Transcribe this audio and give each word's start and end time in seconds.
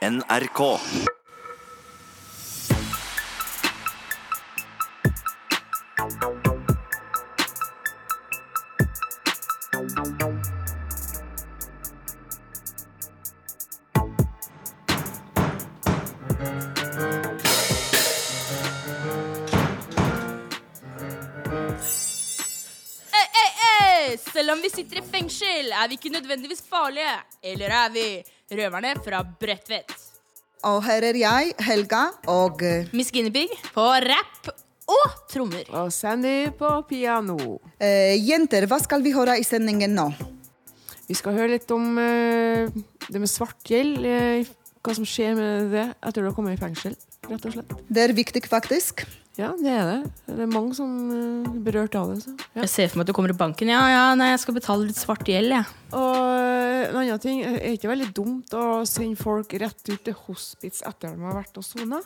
NRK. 0.00 0.60
Selv 24.32 24.50
om 24.52 24.62
vi 24.62 24.70
sitter 24.70 24.98
i 24.98 25.02
fengsel, 25.04 25.68
er 25.72 25.88
vi 25.88 25.98
ikke 25.98 26.08
nødvendigvis 26.08 26.62
farlige. 26.64 27.12
Eller 27.44 27.68
er 27.68 27.88
vi 27.92 28.04
røverne 28.50 28.94
fra 29.04 29.22
Bredtvet? 29.40 29.94
Og 30.68 30.82
her 30.84 31.06
er 31.08 31.16
jeg, 31.16 31.54
Helga, 31.64 32.02
og 32.28 32.60
eh, 32.66 32.90
Miss 32.96 33.08
Guinevere 33.14 33.56
på 33.72 33.84
rapp 34.04 34.50
og 34.90 35.14
trommer. 35.30 35.64
Og 35.78 35.88
Sandy 35.94 36.50
på 36.58 36.72
piano. 36.90 37.36
eh, 37.80 38.16
Jenter, 38.20 38.66
hva 38.68 38.80
skal 38.82 39.00
vi 39.06 39.14
høre 39.16 39.38
i 39.40 39.46
sendingen 39.46 39.94
nå? 39.96 40.08
Vi 41.08 41.16
skal 41.18 41.34
høre 41.38 41.54
litt 41.56 41.70
om 41.74 41.96
eh, 41.98 42.68
det 43.08 43.18
med 43.22 43.30
svart 43.30 43.62
gjeld. 43.66 44.04
eh, 44.04 44.50
hva 44.80 44.94
som 44.96 45.04
skjer 45.04 45.34
med 45.36 45.72
det 45.74 45.86
etter 46.08 46.22
du 46.22 46.28
har 46.30 46.36
kommet 46.36 46.54
i 46.56 46.60
fengsel, 46.60 46.94
rett 47.28 47.42
og 47.48 47.52
slett. 47.52 47.72
Det 47.92 48.04
er 48.06 48.14
viktig, 48.16 48.40
faktisk. 48.48 49.02
Ja, 49.38 49.50
det 49.56 49.72
er 49.72 49.84
det. 49.88 49.98
Det 50.26 50.40
er 50.44 50.48
mange 50.52 50.72
som 50.76 50.94
eh, 51.12 51.50
er 51.50 51.58
berørt 51.66 51.94
av 52.00 52.12
det. 52.14 52.22
Så. 52.24 52.32
Ja. 52.54 52.62
Jeg 52.64 52.70
ser 52.72 52.88
for 52.92 53.00
meg 53.00 53.04
at 53.06 53.10
du 53.12 53.16
kommer 53.16 53.32
i 53.32 53.36
banken. 53.36 53.68
Ja, 53.72 53.80
ja, 53.92 54.04
nei, 54.18 54.30
jeg 54.34 54.40
skal 54.44 54.56
betale 54.56 54.88
litt 54.88 55.00
svart 55.00 55.28
gjeld, 55.28 55.52
jeg. 55.52 55.68
Og 55.96 56.16
eh, 56.16 56.39
en 56.88 56.98
annen 57.02 57.20
ting, 57.22 57.42
er 57.44 57.58
det 57.58 57.74
ikke 57.78 57.90
veldig 57.90 58.08
dumt 58.16 58.54
å 58.56 58.64
sende 58.88 59.18
folk 59.20 59.52
rett 59.62 59.82
ut 59.90 60.02
til 60.06 60.16
hospits 60.26 60.84
etter 60.88 61.14
de 61.16 61.26
har 61.26 61.36
vært 61.40 61.60
og 61.60 61.66
sona? 61.66 62.00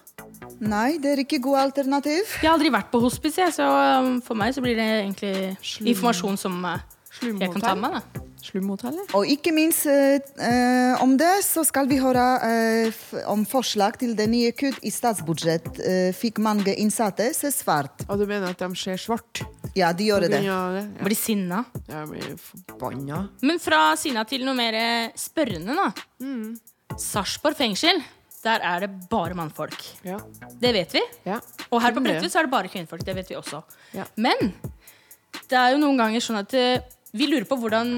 Nei, 0.61 0.97
det 1.03 1.15
er 1.15 1.25
ikke 1.25 1.41
god 1.45 1.63
alternativ. 1.69 2.37
Jeg 2.41 2.49
har 2.49 2.57
aldri 2.57 2.73
vært 2.75 2.91
på 2.93 3.01
hospice, 3.05 3.41
jeg, 3.43 3.57
så 3.57 3.69
um, 4.01 4.19
for 4.25 4.39
meg 4.39 4.57
så 4.57 4.65
blir 4.65 4.79
det 4.79 4.89
egentlig 5.01 5.35
Slum. 5.63 5.91
informasjon 5.95 6.41
som 6.41 6.61
uh, 6.67 6.79
jeg 7.23 7.53
kan 7.55 7.63
ta 7.63 7.75
med 7.79 7.99
meg. 7.99 8.23
Slumhotellet? 8.45 9.13
Og 9.17 9.25
ikke 9.31 9.53
minst 9.57 9.87
eh, 9.89 10.19
eh, 10.45 11.03
om 11.03 11.15
det, 11.21 11.31
så 11.47 11.65
skal 11.65 11.89
vi 11.89 11.97
høre 12.03 12.25
eh, 12.45 13.05
om 13.33 13.47
forslag 13.49 13.97
til 14.01 14.13
det 14.19 14.27
nye 14.31 14.53
kutt 14.57 14.83
i 14.85 14.93
statsbudsjett. 14.93 15.71
Eh, 15.81 16.11
fikk 16.17 16.43
mange 16.45 16.75
innsatte 16.81 17.31
se 17.37 17.51
svart. 17.55 18.05
Og 18.09 18.21
du 18.21 18.27
mener 18.29 18.53
at 18.53 18.61
de 18.61 18.69
ser 18.79 19.01
svart? 19.01 19.41
Ja, 19.75 19.93
de 19.97 20.11
gjør 20.11 20.27
det. 20.27 20.35
det? 20.37 20.43
Ja. 20.47 20.59
blir 21.01 21.19
sinna. 21.19 21.65
Ja, 21.89 22.03
jeg 22.05 22.11
blir 22.13 22.37
forbanna. 22.51 23.23
Men 23.43 23.63
fra 23.63 23.87
sinna 23.99 24.27
til 24.29 24.45
noe 24.47 24.55
mer 24.59 24.77
eh, 24.79 25.15
spørrende, 25.19 25.75
da. 25.81 25.89
Sarpsborg 27.01 27.57
fengsel, 27.59 27.99
der 28.45 28.61
er 28.61 28.85
det 28.85 28.91
bare 29.11 29.35
mannfolk. 29.39 29.81
Ja. 30.05 30.19
Det 30.61 30.75
vet 30.77 30.93
vi. 30.95 31.03
ja. 31.27 31.41
Og 31.73 31.81
her 31.83 31.95
på 31.97 32.03
Bredtvet 32.05 32.37
er 32.37 32.47
det 32.47 32.53
bare 32.53 32.71
kvinnfolk. 32.71 33.03
Det 33.07 33.17
vet 33.17 33.33
vi 33.33 33.39
også. 33.41 33.63
Ja. 33.97 34.05
Men 34.21 34.53
det 35.51 35.57
er 35.59 35.73
jo 35.75 35.81
noen 35.83 35.99
ganger 35.99 36.23
sånn 36.23 36.39
at 36.43 36.55
eh, 36.55 36.85
vi 37.15 37.27
lurer 37.31 37.47
på 37.49 37.57
hvordan, 37.59 37.97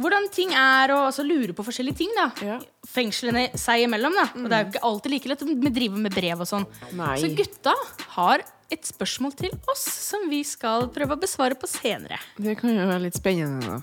hvordan 0.00 0.28
ting 0.34 0.52
er, 0.56 0.92
og 0.94 1.08
altså 1.10 1.24
lure 1.26 1.54
på 1.54 1.64
forskjellige 1.66 1.96
ting. 2.02 2.10
da 2.16 2.30
Ja. 2.44 2.58
Fengslene 2.86 3.46
seg 3.58 3.84
imellom. 3.86 4.14
da 4.14 4.26
Og 4.34 4.48
det 4.50 4.52
er 4.52 4.64
jo 4.64 4.70
ikke 4.72 4.84
alltid 4.90 5.10
like 5.14 5.28
lett 5.28 5.42
å 5.42 5.72
drive 5.74 5.96
med 5.96 6.14
brev 6.14 6.40
og 6.40 6.48
sånn. 6.50 6.66
Nei. 6.92 7.16
Så 7.20 7.30
gutta 7.36 7.74
har 8.16 8.44
et 8.70 8.82
spørsmål 8.82 9.34
til 9.36 9.50
oss 9.70 9.84
som 9.84 10.28
vi 10.30 10.42
skal 10.42 10.88
prøve 10.88 11.14
å 11.14 11.20
besvare 11.20 11.54
på 11.54 11.68
senere. 11.70 12.18
Det 12.36 12.56
kan 12.58 12.70
jo 12.74 12.86
være 12.86 13.04
litt 13.06 13.18
spennende, 13.18 13.62
da. 13.62 13.82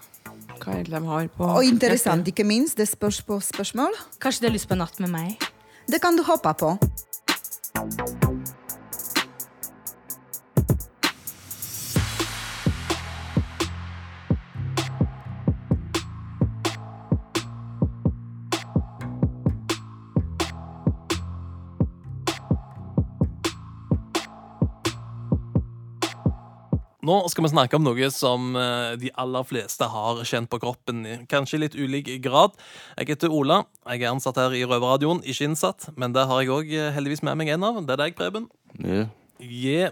Hva 0.62 0.76
egentlig 0.76 1.00
de 1.00 1.08
har 1.08 1.28
på 1.34 1.48
Og 1.58 1.64
interessant, 1.66 2.28
ikke 2.28 2.46
minst. 2.46 2.78
Det 2.78 2.88
spørs 2.90 3.22
på 3.26 3.40
spørsmål. 3.42 3.96
Kanskje 4.22 4.42
de 4.42 4.52
har 4.52 4.54
lyst 4.58 4.70
på 4.70 4.78
en 4.78 4.84
natt 4.86 5.00
med 5.00 5.10
meg? 5.10 5.50
Det 5.88 6.02
kan 6.02 6.16
du 6.16 6.24
håpe 6.24 6.54
på. 6.62 8.30
Nå 27.12 27.18
skal 27.28 27.44
vi 27.44 27.50
snakke 27.52 27.76
om 27.76 27.84
noe 27.84 28.08
som 28.14 28.54
eh, 28.56 28.94
de 29.02 29.10
aller 29.20 29.48
fleste 29.48 29.88
har 29.94 30.22
kjent 30.28 30.48
på 30.52 30.62
kroppen, 30.64 31.02
i 31.04 31.16
kanskje 31.32 31.60
litt 31.66 31.76
ulik 31.76 32.08
grad. 32.24 32.56
Jeg 32.96 33.10
heter 33.12 33.34
Ola. 33.36 33.66
Jeg 33.90 34.06
er 34.06 34.14
ansatt 34.14 34.40
her 34.40 34.56
i 34.56 34.62
Røverradioen, 34.64 35.20
ikke 35.28 35.50
innsatt. 35.50 35.90
Men 36.00 36.16
det 36.16 36.24
har 36.30 36.40
jeg 36.40 36.54
òg 36.56 36.72
heldigvis 36.96 37.26
med 37.28 37.42
meg 37.42 37.52
en 37.52 37.68
av. 37.68 37.82
Det 37.84 37.98
er 37.98 38.04
deg, 38.06 38.16
Preben. 38.16 38.48
Ja. 38.80 39.10
Yeah. 39.42 39.92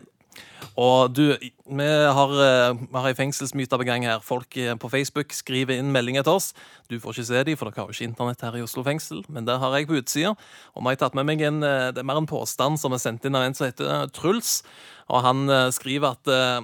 Og 0.80 1.12
du, 1.12 1.34
vi 1.36 1.88
har, 2.16 2.34
eh, 2.46 2.78
vi 2.80 2.96
har 2.96 3.08
ei 3.10 3.18
fengselsmyte 3.18 3.76
på 3.82 3.88
gang 3.88 4.06
her. 4.08 4.22
Folk 4.24 4.56
eh, 4.58 4.76
på 4.80 4.92
Facebook 4.92 5.34
skriver 5.36 5.76
inn 5.76 5.92
meldinger 5.92 6.24
til 6.24 6.40
oss. 6.40 6.54
Du 6.88 7.00
får 7.00 7.18
ikke 7.18 7.28
se 7.28 7.44
dem, 7.50 7.60
for 7.60 7.68
dere 7.68 7.82
har 7.84 7.92
jo 7.92 7.98
ikke 7.98 8.08
internett 8.08 8.46
her 8.46 8.56
i 8.56 8.64
Oslo 8.64 8.86
fengsel. 8.88 9.26
Men 9.28 9.50
det 9.50 9.60
har 9.60 9.76
jeg 9.76 9.90
på 9.90 10.00
utsida. 10.00 10.36
Og 10.76 10.86
vi 10.86 10.94
har 10.94 11.02
tatt 11.02 11.18
med 11.20 11.28
meg 11.28 11.44
en, 11.44 11.64
eh, 11.64 11.92
det 11.92 12.00
er 12.00 12.08
mer 12.08 12.22
en 12.22 12.30
påstand 12.30 12.80
som 12.80 12.96
er 12.96 13.04
sendt 13.04 13.26
inn 13.26 13.36
av 13.36 13.44
en 13.44 13.58
som 13.58 13.68
heter 13.68 13.92
eh, 13.92 14.08
Truls. 14.16 14.62
Og 15.10 15.26
han 15.26 15.50
eh, 15.50 15.70
skriver 15.76 16.16
at 16.16 16.32
eh, 16.32 16.62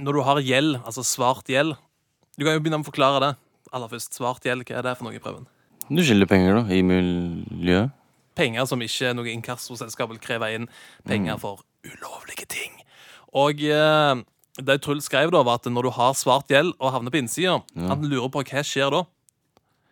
når 0.00 0.16
du 0.16 0.22
har 0.24 0.40
gjeld, 0.40 0.76
altså 0.86 1.02
svart 1.04 1.48
gjeld 1.52 1.74
Du 2.38 2.44
kan 2.46 2.54
jo 2.56 2.60
begynne 2.64 2.78
med 2.80 2.86
å 2.86 2.90
forklare 2.90 3.20
det. 3.20 3.32
Aller 3.72 3.88
først, 3.92 4.14
svart 4.16 4.44
gjeld, 4.44 4.64
hva 4.68 4.78
er 4.78 4.86
det 4.86 4.94
for 4.98 5.04
noe, 5.08 5.16
i 5.16 5.20
prøven? 5.22 5.44
Du 5.92 6.00
skylder 6.04 6.28
penger, 6.30 6.54
da, 6.60 6.62
i 6.72 6.80
miljøet. 6.86 7.92
penger 8.34 8.64
som 8.64 8.80
ikke 8.80 9.12
noe 9.12 9.28
inkassoselskap 9.28 10.08
vil 10.08 10.20
kreve 10.22 10.48
inn 10.56 10.68
penger 11.08 11.36
for 11.40 11.60
ulovlige 11.84 12.46
ting. 12.48 12.78
Og 13.36 13.60
eh, 13.60 14.22
det 14.60 14.78
Truls 14.84 15.04
skrev, 15.08 15.30
da, 15.32 15.42
var 15.44 15.60
at 15.60 15.68
når 15.68 15.88
du 15.88 15.90
har 15.96 16.14
svart 16.16 16.48
gjeld 16.52 16.72
og 16.78 16.92
havner 16.94 17.12
på 17.12 17.20
innsida, 17.20 17.58
han 17.76 18.04
lurer 18.08 18.32
på 18.32 18.44
hva 18.48 18.64
skjer 18.64 18.92
da. 18.92 19.02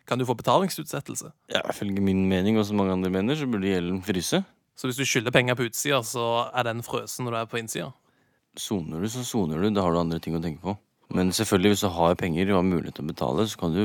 Kan 0.09 0.19
du 0.19 0.25
få 0.27 0.34
betalingsutsettelse? 0.34 1.31
Ja, 1.53 1.61
Ifølge 1.71 2.00
min 2.03 2.25
mening 2.28 2.56
og 2.59 2.65
som 2.67 2.81
mange 2.81 2.97
andre 2.97 3.12
mener, 3.12 3.37
så 3.37 3.47
burde 3.47 3.69
gjelden 3.69 4.00
fryse. 4.03 4.41
Så 4.75 4.88
hvis 4.88 4.97
du 4.97 5.05
skylder 5.05 5.31
penger 5.31 5.55
på 5.59 5.69
utsida, 5.69 6.00
så 6.03 6.49
er 6.56 6.65
den 6.67 6.81
frøsen 6.82 7.28
når 7.28 7.37
du 7.37 7.38
er 7.43 7.50
på 7.53 7.61
innsida? 7.61 7.91
Soner 8.59 9.03
du, 9.03 9.09
så 9.12 9.25
soner 9.27 9.61
du. 9.62 9.71
Da 9.75 9.84
har 9.84 9.94
du 9.94 10.00
andre 10.00 10.21
ting 10.22 10.37
å 10.37 10.43
tenke 10.43 10.62
på. 10.65 10.77
Men 11.15 11.33
selvfølgelig, 11.34 11.75
hvis 11.75 11.84
du 11.84 11.91
har 11.94 12.19
penger 12.19 12.50
og 12.50 12.61
har 12.61 12.66
mulighet 12.66 12.99
til 12.99 13.06
å 13.06 13.11
betale, 13.11 13.47
så 13.50 13.59
kan 13.61 13.75
du 13.75 13.83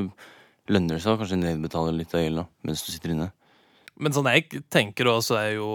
lønne 0.72 1.00
seg 1.02 1.14
å 1.14 1.20
kanskje 1.22 1.42
nedbetale 1.42 1.94
litt 1.94 2.14
av 2.18 2.24
gjelda 2.24 2.46
mens 2.66 2.84
du 2.86 2.92
sitter 2.94 3.14
inne. 3.14 3.30
Men 4.02 4.14
sånn 4.16 4.30
jeg 4.30 4.64
tenker 4.74 5.08
da, 5.10 5.20
så 5.24 5.38
er 5.40 5.52
jo 5.56 5.70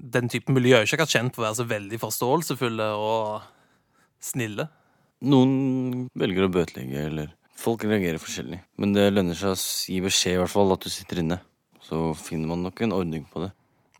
den 0.00 0.30
typen 0.32 0.56
miljø 0.56 0.80
ikke 0.80 0.96
akkurat 0.96 1.12
kjent 1.12 1.36
for 1.36 1.44
å 1.44 1.48
være 1.48 1.58
så 1.60 1.66
veldig 1.68 2.00
forståelsesfulle 2.00 2.86
og 2.96 3.44
snille. 4.24 4.66
Noen 5.28 6.08
velger 6.16 6.46
å 6.46 6.52
bøtelegge, 6.52 7.04
eller 7.10 7.36
Folk 7.60 7.84
reagerer 7.84 8.16
forskjellig. 8.20 8.56
Men 8.80 8.94
det 8.96 9.10
lønner 9.12 9.36
seg 9.36 9.52
å 9.52 9.56
gi 9.60 9.98
beskjed, 10.00 10.38
i 10.38 10.40
hvert 10.40 10.52
fall, 10.52 10.70
at 10.72 10.84
du 10.84 10.88
sitter 10.92 11.20
inne. 11.20 11.36
Så 11.84 12.14
finner 12.16 12.48
man 12.48 12.62
nok 12.64 12.80
en 12.86 12.94
ordning 12.96 13.26
på 13.28 13.42
det. 13.44 13.50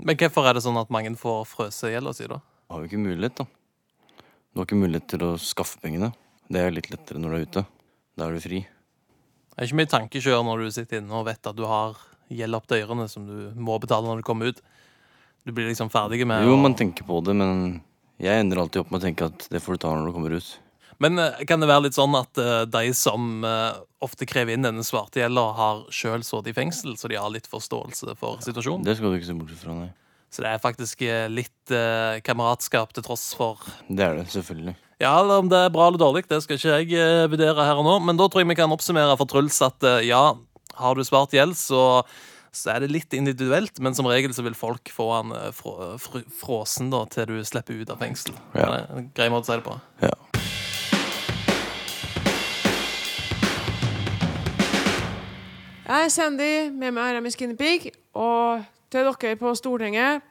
Men 0.00 0.17
hvorfor 0.17 0.49
er 0.49 0.56
det 0.56 0.62
sånn 0.65 0.78
at 0.81 0.93
mange 0.94 1.12
får 1.21 1.43
frøse 1.50 1.91
gjelda 1.93 2.15
si, 2.17 2.28
da? 2.31 2.38
Har 2.72 2.81
jo 2.81 2.88
ikke 2.88 3.03
mulighet, 3.03 3.43
da. 3.43 3.44
Du 4.50 4.61
har 4.61 4.66
ikke 4.66 4.81
mulighet 4.81 5.06
til 5.12 5.22
å 5.25 5.34
skaffe 5.38 5.78
pengene. 5.83 6.11
Det 6.50 6.62
er 6.62 6.72
litt 6.75 6.91
lettere 6.91 7.22
når 7.22 7.31
du 7.31 7.37
er 7.38 7.47
ute. 7.47 7.65
Da 8.19 8.27
er 8.27 8.34
du 8.34 8.43
fri. 8.43 8.65
Det 9.50 9.59
er 9.59 9.69
ikke 9.69 9.78
mye 9.78 9.91
tankekjør 9.93 10.43
når 10.47 10.65
du 10.65 10.72
sitter 10.75 10.99
inne 10.99 11.15
og 11.19 11.28
vet 11.28 11.47
at 11.47 11.59
du 11.59 11.62
har 11.71 11.99
gjeld 12.31 12.59
opp 12.59 12.66
til 12.71 12.83
ørene 12.83 13.06
som 13.11 13.27
du 13.27 13.50
må 13.59 13.77
betale 13.83 14.09
når 14.09 14.22
du 14.22 14.27
kommer 14.27 14.50
ut. 14.50 14.59
Du 15.47 15.55
blir 15.55 15.71
liksom 15.71 15.91
ferdig 15.93 16.27
med 16.27 16.44
Jo, 16.47 16.56
man 16.61 16.75
tenker 16.78 17.06
på 17.06 17.21
det, 17.25 17.37
men 17.38 17.81
jeg 18.21 18.43
ender 18.43 18.61
alltid 18.61 18.83
opp 18.83 18.91
med 18.93 19.00
å 19.00 19.06
tenke 19.06 19.31
at 19.31 19.47
det 19.53 19.62
får 19.62 19.78
du 19.78 19.83
ta 19.84 19.94
når 19.94 20.11
du 20.11 20.16
kommer 20.16 20.34
ut. 20.37 20.50
Men 21.00 21.17
eh, 21.19 21.44
kan 21.49 21.62
det 21.62 21.71
være 21.71 21.87
litt 21.87 21.97
sånn 21.97 22.12
at 22.19 22.43
uh, 22.43 22.67
de 22.69 22.91
som 22.97 23.47
uh, 23.47 23.78
ofte 24.05 24.28
krever 24.28 24.53
inn 24.53 24.67
denne 24.67 24.84
svarte 24.84 25.22
gjelda, 25.22 25.47
har 25.56 25.87
sjøl 25.94 26.27
sittet 26.27 26.53
i 26.53 26.56
fengsel, 26.59 26.99
så 27.00 27.09
de 27.09 27.17
har 27.17 27.32
litt 27.32 27.49
forståelse 27.49 28.19
for 28.21 28.43
situasjonen? 28.44 28.84
Det 28.84 28.99
skal 28.99 29.15
du 29.15 29.17
ikke 29.17 29.31
se 29.31 29.38
bort 29.38 29.55
fra, 29.62 29.79
nei. 29.79 29.88
Så 30.31 30.44
det 30.44 30.50
er 30.53 30.62
faktisk 30.62 31.00
eh, 31.03 31.27
litt 31.27 31.73
eh, 31.75 32.21
kameratskap 32.23 32.93
til 32.94 33.03
tross 33.03 33.32
for 33.35 33.59
Det 33.88 34.05
er 34.05 34.15
det, 34.21 34.29
selvfølgelig. 34.31 34.77
Ja, 35.00 35.17
eller 35.19 35.41
om 35.43 35.49
det 35.50 35.59
er 35.59 35.73
bra 35.75 35.88
eller 35.88 35.99
dårlig, 35.99 36.27
det 36.31 36.38
skal 36.44 36.59
ikke 36.61 36.77
jeg 36.77 36.93
eh, 37.03 37.27
vurdere 37.32 37.65
her 37.67 37.81
og 37.81 37.87
nå. 37.87 37.97
Men 38.06 38.21
da 38.21 38.29
tror 38.31 38.44
jeg 38.44 38.50
vi 38.53 38.59
kan 38.59 38.71
oppsummere 38.71 39.17
for 39.19 39.27
Truls 39.31 39.59
at 39.67 39.82
eh, 39.82 40.06
ja, 40.06 40.37
har 40.79 40.94
du 40.94 41.03
svart 41.03 41.35
gjeld, 41.35 41.56
så, 41.59 42.05
så 42.55 42.77
er 42.77 42.85
det 42.85 42.93
litt 42.94 43.17
individuelt. 43.17 43.82
Men 43.82 43.97
som 43.99 44.06
regel 44.06 44.37
så 44.37 44.47
vil 44.47 44.55
folk 44.55 44.93
få 44.94 45.11
han 45.17 45.35
eh, 45.35 45.50
frå, 45.56 45.75
fr 45.99 46.23
fråsen 46.38 46.94
da, 46.94 47.03
til 47.11 47.26
du 47.26 47.38
slipper 47.43 47.83
ut 47.83 47.91
av 47.91 47.99
fengsel. 48.05 48.38
Ja. 48.55 48.71
Det 48.71 48.83
er 48.85 48.99
en 49.03 49.12
grei 49.19 49.31
måte 49.35 49.49
å 49.49 49.50
si 49.50 49.59
det 49.59 49.67
på. 49.67 49.79
Ja. 50.06 50.15
Jeg 55.91 56.05
er 56.06 56.12
Sandy, 56.15 56.53
med 56.71 56.94
meg 56.94 57.17
er 57.17 57.25
Miss 57.25 57.35
Skinny 57.35 57.56
Pig. 57.59 57.91
Og 58.15 58.62
til 58.90 59.06
dere 59.06 59.38
på 59.38 59.52
Stortinget, 59.58 60.25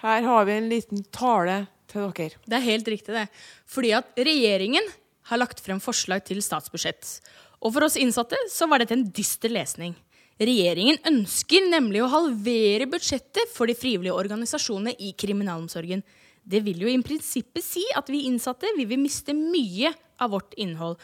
her 0.00 0.24
har 0.24 0.46
vi 0.48 0.56
en 0.56 0.70
liten 0.70 1.04
tale 1.12 1.64
til 1.90 2.08
dere. 2.16 2.40
Det 2.46 2.56
er 2.56 2.66
helt 2.66 2.88
riktig, 2.88 3.14
det. 3.14 3.26
Fordi 3.68 3.92
at 3.98 4.12
regjeringen 4.18 4.86
har 5.30 5.40
lagt 5.40 5.60
frem 5.62 5.80
forslag 5.82 6.24
til 6.26 6.40
statsbudsjett. 6.42 7.18
Og 7.60 7.74
for 7.74 7.86
oss 7.86 7.98
innsatte 8.00 8.38
så 8.50 8.68
var 8.70 8.80
dette 8.80 8.96
en 8.96 9.06
dyster 9.14 9.52
lesning. 9.52 9.94
Regjeringen 10.40 10.96
ønsker 11.04 11.66
nemlig 11.68 12.00
å 12.00 12.08
halvere 12.08 12.88
budsjettet 12.88 13.52
for 13.52 13.68
de 13.68 13.76
frivillige 13.76 14.16
organisasjonene 14.16 14.94
i 14.96 15.12
kriminalomsorgen. 15.12 16.00
Det 16.40 16.62
vil 16.64 16.80
jo 16.80 16.88
i 16.88 16.96
prinsippet 17.04 17.64
si 17.64 17.84
at 17.96 18.08
vi 18.08 18.24
innsatte 18.30 18.72
vi 18.78 18.86
vil 18.88 19.02
miste 19.02 19.36
mye 19.36 19.92
av 20.20 20.32
vårt 20.32 20.56
innhold. 20.56 20.96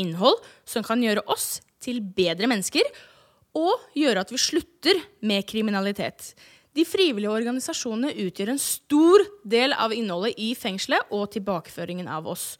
Innhold 0.00 0.40
som 0.64 0.86
kan 0.86 1.04
gjøre 1.04 1.26
oss 1.28 1.58
til 1.84 2.00
bedre 2.00 2.48
mennesker, 2.48 2.86
og 3.58 3.90
gjøre 3.98 4.22
at 4.22 4.32
vi 4.32 4.40
slutter 4.40 5.00
med 5.26 5.46
kriminalitet. 5.48 6.32
De 6.76 6.84
frivillige 6.86 7.32
organisasjonene 7.32 8.14
utgjør 8.28 8.52
en 8.52 8.60
stor 8.62 9.24
del 9.42 9.74
av 9.74 9.94
innholdet 9.96 10.38
i 10.38 10.52
fengselet 10.54 11.10
og 11.14 11.32
tilbakeføringen 11.34 12.06
av 12.06 12.28
oss, 12.30 12.52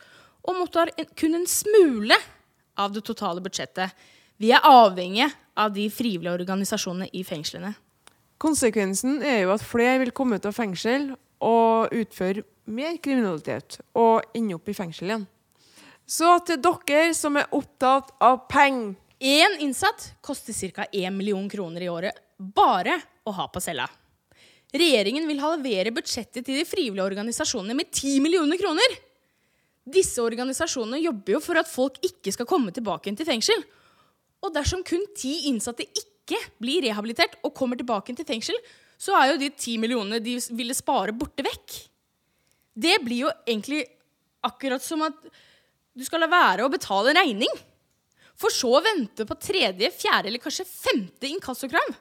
og 0.42 0.56
mottar 0.58 0.90
kun 1.18 1.36
en 1.38 1.46
smule 1.46 2.16
av 2.78 2.94
det 2.94 3.04
totale 3.06 3.42
budsjettet. 3.44 3.92
Vi 4.38 4.50
er 4.54 4.64
avhengige 4.66 5.28
av 5.58 5.74
de 5.74 5.88
frivillige 5.90 6.34
organisasjonene 6.40 7.10
i 7.12 7.24
fengslene. 7.26 7.74
Konsekvensen 8.38 9.18
er 9.26 9.42
jo 9.42 9.54
at 9.54 9.66
flere 9.66 9.98
vil 10.04 10.14
komme 10.14 10.38
ut 10.38 10.46
av 10.46 10.54
fengsel 10.54 11.10
og 11.42 11.94
utføre 11.94 12.44
mer 12.70 12.98
kriminalitet 13.02 13.80
og 13.98 14.26
ende 14.36 14.54
opp 14.58 14.70
i 14.70 14.76
fengsel 14.76 15.10
igjen. 15.10 15.26
Så 16.08 16.38
til 16.46 16.60
dere 16.64 17.12
som 17.16 17.36
er 17.36 17.50
opptatt 17.52 18.14
av 18.24 18.46
penger. 18.48 18.96
Én 19.18 19.56
innsatt 19.58 20.12
koster 20.20 20.70
ca. 20.70 20.84
1 20.92 21.10
million 21.12 21.48
kroner 21.48 21.82
i 21.82 21.88
året 21.88 22.14
bare 22.38 23.00
å 23.26 23.32
ha 23.34 23.48
på 23.50 23.60
cella. 23.60 23.88
Regjeringen 24.70 25.26
vil 25.26 25.40
halvere 25.42 25.90
budsjettet 25.96 26.44
til 26.46 26.60
de 26.60 26.66
frivillige 26.68 27.06
organisasjonene 27.08 27.74
med 27.74 27.90
10 27.90 28.20
millioner 28.22 28.60
kroner. 28.60 28.94
Disse 29.88 30.22
organisasjonene 30.22 31.00
jobber 31.02 31.34
jo 31.34 31.40
for 31.42 31.58
at 31.58 31.70
folk 31.70 31.98
ikke 32.04 32.34
skal 32.36 32.46
komme 32.46 32.70
tilbake 32.76 33.10
til 33.16 33.26
fengsel. 33.26 33.64
Og 34.44 34.54
dersom 34.54 34.84
kun 34.86 35.02
ti 35.18 35.48
innsatte 35.50 35.88
ikke 35.88 36.38
blir 36.60 36.84
rehabilitert 36.86 37.40
og 37.42 37.56
kommer 37.56 37.80
tilbake 37.80 38.14
til 38.14 38.28
fengsel, 38.28 38.58
så 38.98 39.16
er 39.18 39.32
jo 39.32 39.40
de 39.40 39.50
ti 39.56 39.78
millionene 39.82 40.20
de 40.22 40.36
ville 40.54 40.76
spare, 40.76 41.16
borte 41.16 41.42
vekk. 41.42 41.78
Det 42.78 43.00
blir 43.02 43.24
jo 43.24 43.32
egentlig 43.48 43.82
akkurat 44.46 44.84
som 44.84 45.02
at 45.06 45.16
du 45.98 46.04
skal 46.06 46.22
la 46.22 46.30
være 46.30 46.66
å 46.66 46.70
betale 46.70 47.10
en 47.10 47.18
regning. 47.18 47.58
For 48.38 48.54
så 48.54 48.70
å 48.78 48.82
vente 48.84 49.26
på 49.26 49.36
tredje, 49.42 49.90
fjerde 49.98 50.30
eller 50.30 50.42
kanskje 50.42 50.66
femte 50.68 51.26
inkassokrav. 51.26 51.96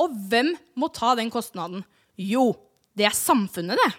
Og 0.00 0.12
hvem 0.30 0.54
må 0.76 0.88
ta 0.92 1.14
den 1.18 1.30
kostnaden? 1.32 1.84
Jo, 2.16 2.54
det 2.96 3.08
er 3.08 3.16
samfunnet, 3.16 3.76
det. 3.80 3.92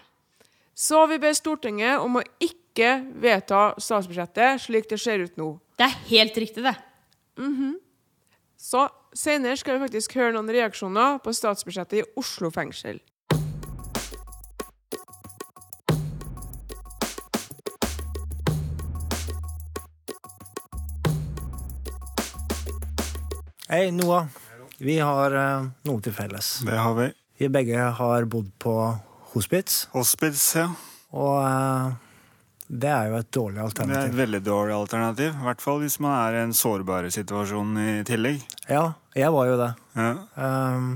Så 0.77 1.03
vi 1.09 1.17
ber 1.21 1.33
Stortinget 1.37 2.01
om 2.01 2.19
å 2.19 2.25
ikke 2.41 2.89
vedta 3.21 3.71
statsbudsjettet 3.81 4.61
slik 4.61 4.89
det 4.89 4.99
ser 5.01 5.23
ut 5.25 5.37
nå. 5.37 5.55
Det 5.77 5.85
er 5.85 5.99
helt 6.09 6.37
riktig, 6.37 6.65
det. 6.65 6.75
Så 8.57 8.87
senere 9.13 9.57
skal 9.57 9.77
vi 9.77 9.85
faktisk 9.85 10.17
høre 10.17 10.33
noen 10.33 10.49
reaksjoner 10.53 11.19
på 11.21 11.33
statsbudsjettet 11.33 12.01
i 12.01 12.05
Oslo 12.17 12.49
fengsel. 12.53 13.01
Hei, 23.67 23.91
Noah. 23.91 24.27
Vi 24.79 24.93
har 25.03 25.33
uh, 25.35 25.65
noe 25.83 25.99
til 25.99 26.13
felles. 26.15 26.61
Det 26.63 26.75
har 26.79 26.93
vi. 26.95 27.07
Vi 27.35 27.49
begge 27.51 27.89
har 27.97 28.27
bodd 28.31 28.47
på 28.63 28.75
hospits, 29.33 29.89
Hospice, 29.91 30.61
ja. 30.61 30.69
og 31.11 31.33
uh, 31.43 31.89
det 32.71 32.87
er 32.87 33.09
jo 33.11 33.17
et 33.17 33.29
dårlig 33.35 33.59
alternativ. 33.65 33.97
Det 33.97 34.05
er 34.05 34.13
et 34.13 34.21
veldig 34.21 34.41
dårlig 34.45 34.75
alternativ. 34.77 35.35
I 35.35 35.49
hvert 35.49 35.65
fall 35.65 35.83
hvis 35.83 35.99
man 35.99 36.15
er 36.15 36.37
i 36.37 36.45
en 36.45 36.55
sårbar 36.55 37.09
situasjon 37.11 37.75
i 37.83 37.89
tillegg. 38.07 38.39
Ja, 38.71 38.85
jeg 39.19 39.35
var 39.35 39.51
jo 39.51 39.59
det. 39.59 39.69
Ja. 39.99 40.15
Um, 40.39 40.89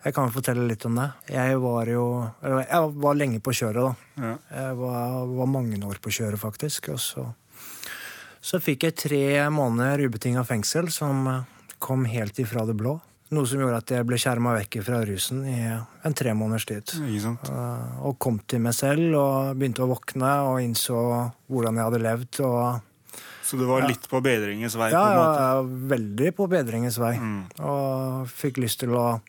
jeg 0.00 0.16
kan 0.16 0.32
fortelle 0.32 0.64
litt 0.72 0.88
om 0.88 0.96
det. 0.96 1.10
Jeg 1.28 1.60
var 1.60 1.92
jo 1.92 2.08
Jeg 2.40 2.90
var 3.04 3.20
lenge 3.20 3.44
på 3.44 3.58
kjøret, 3.60 3.92
da. 3.92 4.24
Ja. 4.24 4.34
Jeg 4.56 4.80
var, 4.80 5.22
var 5.36 5.54
mange 5.58 5.84
år 5.84 6.00
på 6.00 6.16
kjøret, 6.16 6.40
faktisk. 6.40 6.94
Og 6.96 7.06
så, 7.10 7.28
så 8.40 8.64
fikk 8.64 8.88
jeg 8.88 9.00
tre 9.04 9.24
måneder 9.52 10.08
ubetinga 10.08 10.48
fengsel, 10.48 10.88
som 10.88 11.26
kom 11.80 12.04
helt 12.08 12.38
ifra 12.42 12.66
det 12.68 12.76
blå. 12.78 12.98
Noe 13.30 13.46
som 13.46 13.60
gjorde 13.62 13.78
at 13.78 13.90
jeg 13.94 14.06
ble 14.08 14.16
skjerma 14.18 14.56
vekk 14.58 14.80
fra 14.82 15.00
rusen 15.06 15.44
i 15.46 15.58
en 15.70 16.14
tre 16.18 16.32
måneders 16.34 16.64
tid. 16.66 16.90
Eh, 16.98 18.00
Og 18.02 18.16
kom 18.18 18.40
til 18.50 18.58
meg 18.64 18.74
selv 18.74 19.14
og 19.14 19.56
begynte 19.60 19.84
å 19.84 19.90
våkne 19.92 20.32
og 20.50 20.58
innså 20.64 20.98
hvordan 21.48 21.78
jeg 21.78 21.86
hadde 21.86 22.00
levd. 22.02 22.40
Og 22.42 22.80
Så 23.46 23.56
du 23.58 23.64
var 23.66 23.86
litt 23.86 24.08
på 24.10 24.20
bedringens 24.22 24.74
vei? 24.78 24.90
ja, 24.90 25.04
på 25.14 25.22
er 25.44 25.70
veldig 25.94 26.32
på 26.36 26.48
bedringens 26.50 26.98
vei. 26.98 27.14
Mm. 27.18 27.44
Og 27.60 28.26
fikk 28.34 28.58
lyst 28.58 28.80
til 28.82 28.90
å 28.98 29.20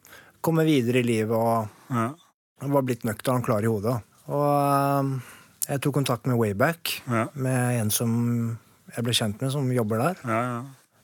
komme 0.41 0.65
videre 0.65 0.99
i 0.99 1.03
livet 1.05 1.37
og 1.37 1.69
Ja. 1.93 2.09
var 2.73 2.81
blitt 2.81 3.03
nøktern 3.05 3.43
klar 3.45 3.61
i 3.61 3.69
hodet. 3.69 4.01
Og 4.27 4.49
eh, 5.05 5.21
jeg 5.69 5.81
tok 5.81 5.93
kontakt 5.93 6.25
med 6.25 6.37
Wayback, 6.41 7.01
Ja. 7.07 7.27
med 7.35 7.81
en 7.81 7.89
som 7.91 8.59
jeg 8.95 9.03
ble 9.05 9.13
kjent 9.13 9.39
med, 9.41 9.51
som 9.51 9.69
jobber 9.71 9.97
der. 9.99 10.15
Ja, 10.25 10.41
ja. 10.41 10.61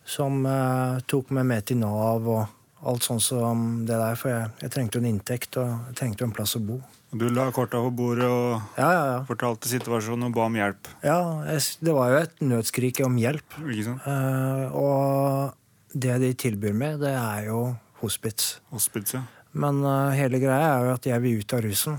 Som 0.07 0.45
uh, 0.47 0.99
tok 1.09 1.33
meg 1.35 1.47
med 1.49 1.65
til 1.67 1.81
Nav 1.81 2.27
og 2.31 2.45
alt 2.87 3.03
sånt 3.03 3.23
som 3.25 3.63
det 3.87 3.97
der. 3.97 4.15
For 4.19 4.31
jeg, 4.31 4.51
jeg 4.63 4.71
trengte 4.71 5.01
en 5.01 5.09
inntekt, 5.09 5.57
og 5.59 5.67
jeg 5.89 5.97
trengte 5.99 6.23
jo 6.23 6.29
en 6.29 6.35
plass 6.37 6.55
å 6.55 6.61
bo. 6.63 6.77
Du 7.17 7.23
la 7.31 7.45
korta 7.55 7.79
på 7.79 7.91
bordet 7.95 8.27
og 8.27 8.57
Ja, 8.77 8.87
ja, 8.91 9.03
ja. 9.13 9.19
fortalte 9.29 9.69
situasjonen 9.71 10.27
og 10.27 10.33
ba 10.35 10.43
om 10.49 10.57
hjelp. 10.59 10.89
ja 11.07 11.15
jeg, 11.47 11.61
det 11.87 11.93
var 11.95 12.11
jo 12.11 12.17
et 12.25 12.41
nødskrik 12.43 12.99
om 13.05 13.15
hjelp. 13.19 13.55
Ikke? 13.63 13.93
Eh, 14.11 14.75
og 14.75 15.95
det 15.95 16.17
de 16.23 16.33
tilbyr 16.35 16.75
meg, 16.75 16.99
det 16.99 17.13
er 17.15 17.47
jo 17.47 17.61
hospits. 18.03 18.57
hospits 18.75 19.15
ja. 19.15 19.23
Men 19.57 19.79
uh, 19.87 20.11
hele 20.13 20.37
greia 20.43 20.67
er 20.75 20.83
jo 20.89 20.95
at 20.99 21.07
jeg 21.09 21.23
vil 21.23 21.39
ut 21.39 21.53
av 21.55 21.63
rusen. 21.63 21.95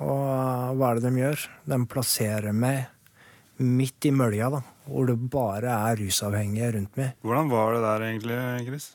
Og 0.00 0.22
hva 0.80 0.88
er 0.88 0.98
det 0.98 1.04
de 1.12 1.20
gjør? 1.20 1.44
De 1.68 1.78
plasserer 1.92 2.56
meg 2.56 2.88
midt 3.62 4.08
i 4.08 4.12
mølja, 4.14 4.50
da. 4.52 4.62
Hvor 4.86 5.08
det 5.08 5.16
bare 5.32 5.72
er 5.90 5.98
rusavhengige 5.98 6.72
rundt 6.76 6.98
meg. 7.00 7.16
Hvordan 7.26 7.50
var 7.50 7.74
det 7.74 7.82
der 7.86 8.06
egentlig, 8.10 8.38
Chris? 8.68 8.90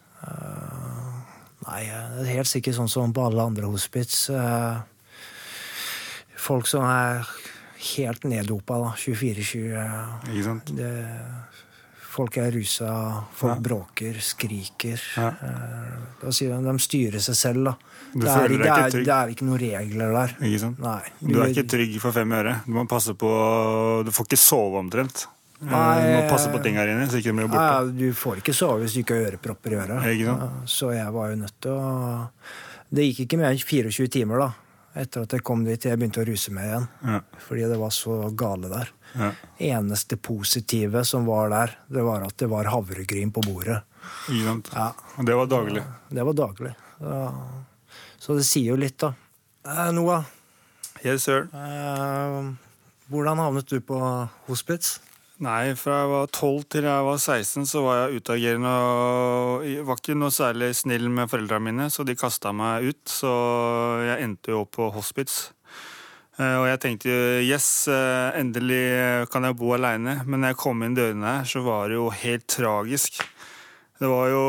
Nei, 1.62 1.84
eh, 1.86 2.10
det 2.18 2.26
er 2.26 2.36
helt 2.40 2.50
sikkert 2.50 2.78
sånn 2.78 2.92
som 2.92 3.14
på 3.14 3.26
alle 3.28 3.46
andre 3.52 3.70
hospits. 3.70 4.26
Uh, 4.34 4.82
Folk 6.42 6.66
som 6.66 6.82
er 6.90 7.28
helt 7.96 8.24
neddopa, 8.26 8.80
da. 8.82 8.94
24-20. 8.98 9.68
Uh, 9.78 10.32
Ikke 10.32 10.46
sant? 10.48 10.72
Det, 10.78 10.90
folk 12.12 12.38
er 12.42 12.52
rusa, 12.52 12.92
folk 13.40 13.56
Ja. 13.56 13.62
bråker, 13.64 14.18
skriker. 14.22 15.00
Ja. 15.18 15.30
Eh, 15.42 16.30
sier 16.36 16.52
de 16.58 16.64
de 16.72 16.78
styrer 16.84 17.20
seg 17.24 17.36
selv, 17.40 17.64
da. 17.70 17.76
Du 18.14 18.20
Det 18.20 18.28
er, 18.30 18.48
det, 18.50 18.68
er, 18.68 18.90
det 19.06 19.14
er 19.16 19.30
ikke 19.32 19.46
noen 19.48 19.60
regler 19.62 20.12
der. 20.18 20.34
Ikke? 20.44 20.72
Nei. 20.84 21.02
Du 21.24 21.38
er 21.40 21.54
ikke 21.54 21.64
trygg 21.72 21.94
for 22.04 22.12
fem 22.12 22.32
øre. 22.36 22.58
Du 22.66 22.74
må 22.76 22.84
passe 22.92 23.14
på 23.16 23.30
Du 24.06 24.12
får 24.12 24.28
ikke 24.28 24.38
sove 24.42 24.82
omtrent. 24.84 25.28
Eh, 25.62 25.70
Nei, 25.70 26.02
Du 26.02 26.10
må 26.18 26.30
passe 26.30 26.50
på 26.52 26.60
ting 26.64 26.76
her 26.76 26.90
inne, 26.90 27.06
så 27.08 27.20
ikke 27.22 27.32
de 27.32 27.38
blir 27.38 27.48
borte. 27.48 27.86
Nei, 27.86 27.92
du 28.00 28.14
får 28.18 28.42
ikke 28.42 28.54
sove 28.58 28.82
hvis 28.82 28.96
du 28.98 29.04
ikke 29.04 29.16
har 29.20 29.32
ørepropper 29.32 29.72
i 29.72 29.80
øret. 29.84 30.20
Ja, 30.20 30.36
Så 30.66 30.92
jeg 30.94 31.12
var 31.14 31.30
jo 31.32 31.36
nødt 31.44 31.54
til 31.62 31.72
å 31.72 32.30
Det 32.92 33.04
gikk 33.08 33.20
ikke 33.28 33.38
mer 33.40 33.52
enn 33.54 33.62
24 33.62 34.08
timer 34.12 34.40
da, 34.42 34.50
etter 35.00 35.22
at 35.24 35.32
jeg 35.32 35.44
kom 35.48 35.64
dit 35.64 35.80
jeg 35.88 35.96
begynte 35.98 36.20
å 36.20 36.28
ruse 36.28 36.52
meg 36.52 36.66
igjen. 36.68 36.88
Ja. 37.08 37.20
Fordi 37.48 37.70
det 37.72 37.78
var 37.80 37.90
så 37.96 38.18
gale 38.36 38.68
der. 38.68 38.90
Ja. 39.18 39.32
Eneste 39.60 40.16
positive 40.18 41.04
som 41.06 41.26
var 41.28 41.50
der, 41.52 41.76
det 41.92 42.04
var 42.06 42.24
at 42.28 42.38
det 42.40 42.48
var 42.52 42.70
havregryn 42.72 43.32
på 43.36 43.44
bordet. 43.46 43.82
Ja, 44.32 44.92
Og 45.18 45.26
det 45.28 45.36
var 45.38 45.46
daglig. 45.52 45.84
Det 46.10 46.24
var 46.26 46.34
daglig. 46.38 46.74
Ja. 47.02 47.26
Så 48.22 48.36
det 48.38 48.46
sier 48.46 48.72
jo 48.74 48.80
litt, 48.80 48.98
da. 49.02 49.14
Eh, 49.66 49.92
Noah, 49.94 50.24
Yes, 51.04 51.24
sir. 51.26 51.48
eh, 51.54 52.52
hvordan 53.10 53.38
havnet 53.42 53.68
du 53.70 53.80
på 53.82 53.98
hospits? 54.48 55.00
Nei, 55.42 55.74
fra 55.74 56.04
jeg 56.04 56.10
var 56.12 56.28
12 56.30 56.64
til 56.70 56.84
jeg 56.86 57.06
var 57.08 57.18
16, 57.18 57.66
så 57.66 57.82
var 57.82 57.96
jeg 58.12 58.22
utagerende 58.22 58.70
og 58.70 59.64
jeg 59.66 59.86
var 59.88 59.98
ikke 59.98 60.14
noe 60.22 60.30
særlig 60.30 60.76
snill 60.78 61.08
med 61.10 61.32
foreldrene 61.32 61.66
mine, 61.66 61.88
så 61.90 62.06
de 62.06 62.14
kasta 62.14 62.52
meg 62.54 62.86
ut. 62.92 63.02
Så 63.10 63.32
jeg 64.06 64.22
endte 64.28 64.54
jo 64.54 64.62
opp 64.62 64.76
på 64.78 64.92
hospits. 64.94 65.48
Eh, 66.42 66.58
Og 66.58 66.66
jeg 66.72 66.82
tenkte 66.82 67.14
yes, 67.46 67.70
eh, 67.92 68.40
endelig 68.40 69.30
kan 69.32 69.46
jeg 69.46 69.58
bo 69.60 69.76
aleine. 69.78 70.22
Men 70.26 70.42
når 70.42 70.54
jeg 70.56 70.62
kom 70.64 70.82
inn 70.84 70.98
dørene 70.98 71.38
her, 71.38 71.48
så 71.48 71.62
var 71.66 71.90
det 71.92 72.00
jo 72.00 72.10
helt 72.10 72.48
tragisk. 72.50 73.22
Det 74.02 74.10
var 74.10 74.32
jo 74.34 74.46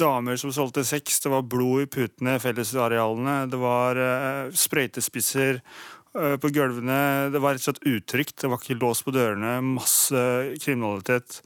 damer 0.00 0.34
som 0.40 0.50
solgte 0.50 0.82
sex, 0.82 1.20
det 1.22 1.30
var 1.30 1.44
blod 1.46 1.84
i 1.84 1.86
putene, 1.86 2.34
i 2.34 2.42
fellesarealene, 2.42 3.44
det 3.46 3.60
var 3.62 4.00
eh, 4.02 4.48
sprøytespisser 4.58 5.60
eh, 5.60 6.34
på 6.42 6.50
gulvene. 6.50 7.30
Det 7.30 7.42
var 7.42 7.54
rett 7.54 7.62
og 7.62 7.68
slett 7.68 7.86
utrygt. 7.86 8.34
Det 8.42 8.50
var 8.50 8.58
ikke 8.58 8.80
lås 8.80 9.04
på 9.06 9.14
dørene. 9.14 9.60
Masse 9.76 10.24
kriminalitet. 10.64 11.38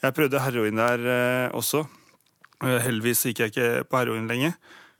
Jeg 0.00 0.16
prøvde 0.16 0.40
heroin 0.40 0.80
der 0.80 1.04
eh, 1.04 1.52
også. 1.56 1.84
Eh, 2.64 2.80
heldigvis 2.86 3.26
gikk 3.28 3.44
jeg 3.44 3.52
ikke 3.52 3.70
på 3.90 4.00
heroin 4.00 4.28
lenger. 4.30 4.56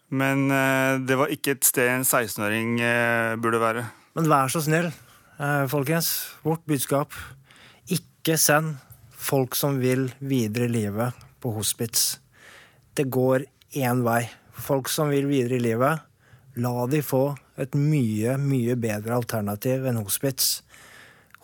Men 0.09 0.51
eh, 0.55 0.99
det 1.03 1.19
var 1.19 1.33
ikke 1.33 1.57
et 1.57 1.67
sted 1.67 1.89
en 1.91 2.07
16-åring 2.07 2.79
eh, 2.81 3.35
burde 3.43 3.61
være. 3.63 3.87
Men 4.17 4.31
vær 4.31 4.51
så 4.53 4.63
snill, 4.63 4.93
eh, 5.41 5.65
folkens. 5.71 6.13
Vårt 6.47 6.63
budskap. 6.69 7.15
Ikke 7.91 8.39
send 8.39 8.77
folk 9.11 9.59
som 9.59 9.81
vil 9.83 10.09
videre 10.21 10.69
i 10.69 10.75
livet, 10.77 11.27
på 11.43 11.53
hospits. 11.57 12.21
Det 12.95 13.11
går 13.11 13.47
én 13.77 14.05
vei. 14.07 14.23
Folk 14.57 14.89
som 14.89 15.11
vil 15.13 15.27
videre 15.29 15.59
i 15.59 15.65
livet, 15.67 16.01
la 16.57 16.87
de 16.89 17.03
få 17.05 17.35
et 17.61 17.75
mye, 17.77 18.39
mye 18.41 18.77
bedre 18.81 19.19
alternativ 19.19 19.85
enn 19.89 20.01
hospits. 20.01 20.63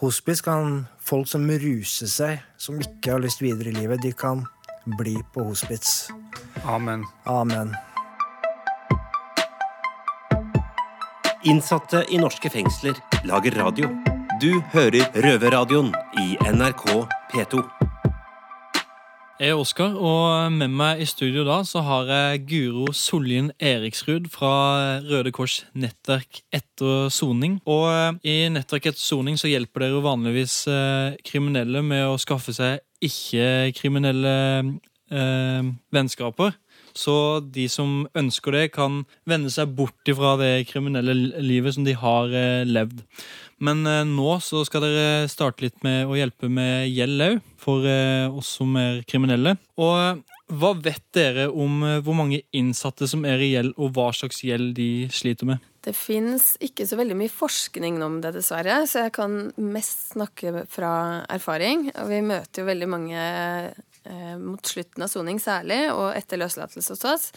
Hospits 0.03 0.43
kan 0.43 0.87
folk 1.03 1.29
som 1.31 1.45
ruser 1.47 2.11
seg, 2.11 2.43
som 2.57 2.81
ikke 2.81 3.15
har 3.15 3.23
lyst 3.23 3.45
videre 3.45 3.71
i 3.71 3.77
livet, 3.77 4.03
de 4.03 4.15
kan 4.17 4.47
bli 4.99 5.19
på 5.35 5.45
hospits. 5.53 6.11
Amen. 6.65 7.05
Amen. 7.27 7.77
Innsatte 11.43 12.05
i 12.15 12.19
norske 12.23 12.47
fengsler 12.55 12.95
lager 13.27 13.57
radio. 13.59 13.89
Du 14.39 14.61
hører 14.71 15.09
Røverradioen 15.25 15.89
i 16.23 16.37
NRK 16.39 16.85
P2. 17.33 17.63
Jeg 19.43 19.51
er 19.51 19.59
Oskar, 19.59 19.97
og 19.99 20.53
med 20.55 20.71
meg 20.71 21.03
i 21.03 21.09
studio 21.11 21.43
da 21.43 21.57
så 21.67 21.83
har 21.83 22.07
jeg 22.07 22.45
Guro 22.47 22.93
Soljen 22.95 23.51
Eriksrud 23.59 24.29
fra 24.31 24.53
Røde 25.03 25.33
Kors 25.35 25.65
nettverk 25.75 26.45
etter 26.55 27.11
soning. 27.11 27.59
Og 27.67 27.89
eh, 27.91 28.23
i 28.23 28.37
nettverk 28.55 28.93
etter 28.93 29.03
soning 29.03 29.41
så 29.41 29.51
hjelper 29.51 29.89
dere 29.89 30.05
vanligvis 30.05 30.61
eh, 30.71 31.19
kriminelle 31.27 31.83
med 31.83 32.07
å 32.07 32.21
skaffe 32.23 32.55
seg 32.55 32.85
ikke-kriminelle 33.03 34.37
eh, 35.11 35.73
vennskaper. 35.91 36.55
Så 36.95 37.15
de 37.55 37.69
som 37.73 38.03
ønsker 38.19 38.57
det, 38.57 38.67
kan 38.77 39.03
vende 39.29 39.53
seg 39.53 39.73
bort 39.77 40.09
ifra 40.09 40.35
det 40.41 40.67
kriminelle 40.71 41.15
livet 41.43 41.77
som 41.77 41.87
de 41.87 41.97
har 41.99 42.33
eh, 42.37 42.67
levd. 42.69 43.03
Men 43.63 43.87
eh, 43.87 44.05
nå 44.09 44.37
så 44.45 44.65
skal 44.69 44.85
dere 44.87 45.31
starte 45.33 45.67
litt 45.67 45.81
med 45.87 46.11
å 46.11 46.19
hjelpe 46.19 46.51
med 46.53 46.91
gjeld 46.93 47.27
òg, 47.29 47.41
for 47.63 47.89
eh, 47.89 48.29
oss 48.29 48.57
som 48.59 48.77
er 48.81 49.03
kriminelle. 49.09 49.57
Og 49.81 50.23
hva 50.53 50.73
vet 50.85 51.05
dere 51.17 51.47
om 51.49 51.81
hvor 52.05 52.17
mange 52.19 52.43
innsatte 52.53 53.07
som 53.09 53.25
er 53.25 53.41
i 53.41 53.55
gjeld, 53.55 53.77
og 53.81 53.95
hva 53.97 54.11
slags 54.17 54.43
gjeld 54.45 54.75
de 54.77 54.91
sliter 55.15 55.49
med? 55.49 55.63
Det 55.83 55.95
fins 55.99 56.53
ikke 56.63 56.85
så 56.87 56.95
veldig 56.99 57.17
mye 57.19 57.33
forskning 57.33 57.97
om 58.05 58.21
det, 58.23 58.35
dessverre, 58.37 58.83
så 58.87 59.07
jeg 59.07 59.15
kan 59.17 59.49
mest 59.59 60.13
snakke 60.13 60.67
fra 60.71 60.93
erfaring. 61.33 61.89
Og 61.97 62.13
vi 62.13 62.21
møter 62.23 62.63
jo 62.63 62.69
veldig 62.69 62.91
mange 62.93 63.25
eh, 64.05 64.35
mot 64.41 64.67
slutten 64.67 65.05
av 65.05 65.11
soning 65.13 65.41
særlig, 65.43 65.81
og 65.93 66.13
etter 66.17 66.41
løslatelse 66.41 66.95
hos 66.95 67.05
oss. 67.09 67.29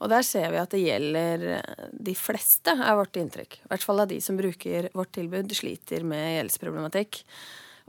Og 0.00 0.10
der 0.12 0.26
ser 0.26 0.50
vi 0.52 0.60
at 0.60 0.72
det 0.74 0.82
gjelder 0.84 1.46
eh, 1.58 1.84
de 1.92 2.16
fleste, 2.18 2.74
er 2.76 2.98
vårt 2.98 3.18
inntrykk. 3.20 3.60
I 3.62 3.70
hvert 3.72 3.86
fall 3.86 4.04
av 4.04 4.10
de 4.12 4.20
som 4.24 4.38
bruker 4.38 4.90
vårt 4.96 5.14
tilbud, 5.16 5.52
sliter 5.56 6.06
med 6.06 6.38
gjeldsproblematikk. 6.38 7.22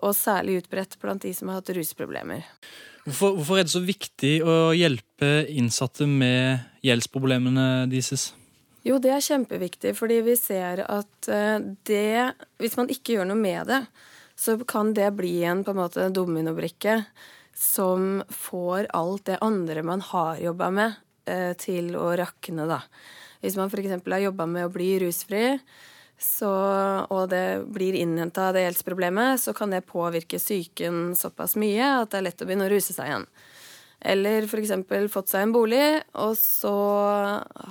Og 0.06 0.14
særlig 0.14 0.62
utbredt 0.62 1.00
blant 1.02 1.24
de 1.26 1.34
som 1.34 1.50
har 1.50 1.60
hatt 1.60 1.74
rusproblemer. 1.74 2.46
Hvorfor, 3.08 3.38
hvorfor 3.38 3.58
er 3.58 3.66
det 3.66 3.74
så 3.74 3.82
viktig 3.82 4.34
å 4.44 4.58
hjelpe 4.76 5.32
innsatte 5.48 6.06
med 6.10 6.68
gjeldsproblemene 6.86 7.88
deres? 7.90 8.34
Jo, 8.88 9.00
det 9.04 9.12
er 9.12 9.24
kjempeviktig, 9.24 9.94
fordi 9.98 10.22
vi 10.24 10.36
ser 10.40 10.84
at 10.86 11.32
eh, 11.32 11.58
det 11.88 12.34
Hvis 12.62 12.78
man 12.80 12.92
ikke 12.92 13.18
gjør 13.18 13.28
noe 13.32 13.40
med 13.40 13.68
det, 13.72 13.82
så 14.38 14.58
kan 14.70 14.94
det 14.94 15.10
bli 15.18 15.42
en 15.50 15.64
på 15.66 15.74
en 15.74 16.14
dominobrikke 16.14 17.02
som 17.58 18.24
får 18.30 18.88
alt 18.94 19.26
det 19.26 19.38
andre 19.42 19.84
man 19.84 20.02
har 20.02 20.38
jobba 20.38 20.70
med, 20.72 20.98
eh, 21.26 21.54
til 21.58 21.96
å 21.98 22.12
rakne, 22.18 22.68
da. 22.70 22.84
Hvis 23.42 23.58
man 23.58 23.72
f.eks. 23.72 24.02
har 24.06 24.20
jobba 24.22 24.46
med 24.46 24.68
å 24.68 24.74
bli 24.74 24.92
rusfri, 25.02 25.60
så, 26.18 26.50
og 27.14 27.30
det 27.30 27.66
blir 27.74 27.98
innhenta 27.98 28.52
det 28.54 28.64
gjeldsproblemet, 28.66 29.42
så 29.42 29.54
kan 29.58 29.74
det 29.74 29.86
påvirke 29.90 30.40
psyken 30.42 31.16
såpass 31.18 31.56
mye 31.62 31.92
at 32.02 32.12
det 32.12 32.22
er 32.22 32.28
lett 32.30 32.42
å 32.42 32.48
begynne 32.50 32.66
å 32.66 32.74
ruse 32.74 32.94
seg 32.94 33.10
igjen. 33.10 33.28
Eller 34.02 34.46
f.eks. 34.46 34.74
fått 35.14 35.34
seg 35.34 35.46
en 35.46 35.54
bolig, 35.54 35.86
og 36.14 36.38
så 36.38 36.74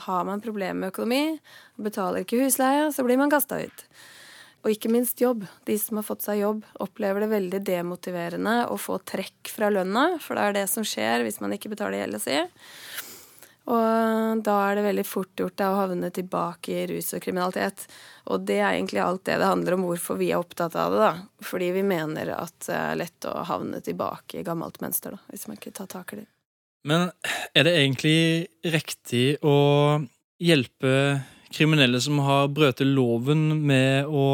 har 0.07 0.27
man 0.27 0.43
problemer 0.43 0.79
med 0.81 0.95
økonomi, 0.95 1.39
betaler 1.79 2.27
ikke 2.27 2.43
husleie, 2.43 2.91
så 2.95 3.07
blir 3.07 3.19
man 3.19 3.31
kasta 3.31 3.63
ut. 3.63 3.87
Og 4.67 4.73
ikke 4.75 4.91
minst 4.91 5.21
jobb. 5.23 5.45
De 5.63 5.77
som 5.79 6.01
har 6.01 6.05
fått 6.09 6.25
seg 6.27 6.41
jobb, 6.41 6.65
opplever 6.83 7.23
det 7.23 7.31
veldig 7.31 7.61
demotiverende 7.63 8.55
å 8.67 8.75
få 8.83 8.99
trekk 9.07 9.53
fra 9.55 9.71
lønna, 9.71 10.17
for 10.19 10.35
det 10.35 10.43
er 10.43 10.57
det 10.57 10.65
som 10.73 10.83
skjer 10.83 11.23
hvis 11.23 11.39
man 11.39 11.55
ikke 11.55 11.71
betaler 11.71 12.01
gjelda 12.01 12.19
si. 12.25 12.41
Og 13.71 14.43
da 14.47 14.57
er 14.65 14.79
det 14.79 14.85
veldig 14.89 15.05
fort 15.07 15.39
gjort 15.39 15.63
å 15.63 15.71
havne 15.75 16.11
tilbake 16.15 16.75
i 16.75 16.85
rus 16.91 17.13
og 17.15 17.23
kriminalitet. 17.23 17.87
Og 18.31 18.43
det 18.47 18.59
er 18.59 18.73
egentlig 18.73 19.03
alt 19.03 19.25
det 19.27 19.39
det 19.39 19.53
handler 19.53 19.77
om 19.77 19.87
hvorfor 19.87 20.19
vi 20.19 20.33
er 20.33 20.43
opptatt 20.43 20.75
av 20.79 20.95
det. 20.95 21.01
da. 21.03 21.47
Fordi 21.47 21.71
vi 21.75 21.87
mener 21.87 22.35
at 22.35 22.59
det 22.67 22.79
er 22.79 23.01
lett 23.03 23.27
å 23.31 23.37
havne 23.47 23.83
tilbake 23.87 24.41
i 24.41 24.45
gammelt 24.47 24.83
mønster, 24.83 25.15
da, 25.15 25.23
hvis 25.31 25.47
man 25.47 25.59
ikke 25.59 25.75
tar 25.79 25.91
tak 25.95 26.15
i 26.15 26.21
det. 26.25 26.27
Men 26.87 27.09
er 27.55 27.67
det 27.67 27.79
egentlig 27.79 28.19
riktig 28.67 29.39
å 29.47 29.57
hjelpe 30.43 30.93
kriminelle 31.55 32.01
som 32.03 32.21
har 32.25 32.51
brøt 32.53 32.83
loven 32.85 33.49
med 33.67 34.07
å 34.09 34.27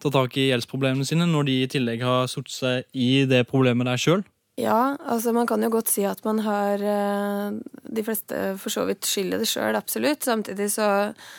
ta 0.00 0.12
tak 0.12 0.36
i 0.40 0.48
gjeldsproblemene 0.48 1.06
sine, 1.06 1.28
når 1.28 1.48
de 1.48 1.56
i 1.60 1.70
tillegg 1.70 2.04
har 2.04 2.28
satt 2.30 2.52
seg 2.52 2.84
i 2.96 3.24
det 3.28 3.44
problemet 3.50 3.88
der 3.88 4.00
sjøl? 4.00 4.24
Ja, 4.60 4.96
altså 5.08 5.32
man 5.32 5.46
kan 5.48 5.62
jo 5.64 5.70
godt 5.72 5.88
si 5.88 6.02
at 6.04 6.20
man 6.26 6.42
har 6.44 6.82
eh, 6.82 7.54
De 7.96 8.02
fleste 8.04 8.40
for 8.60 8.72
så 8.72 8.84
vidt 8.88 9.08
skylder 9.08 9.40
det 9.40 9.48
sjøl, 9.48 9.78
absolutt. 9.78 10.26
Samtidig 10.26 10.68
så 10.74 10.88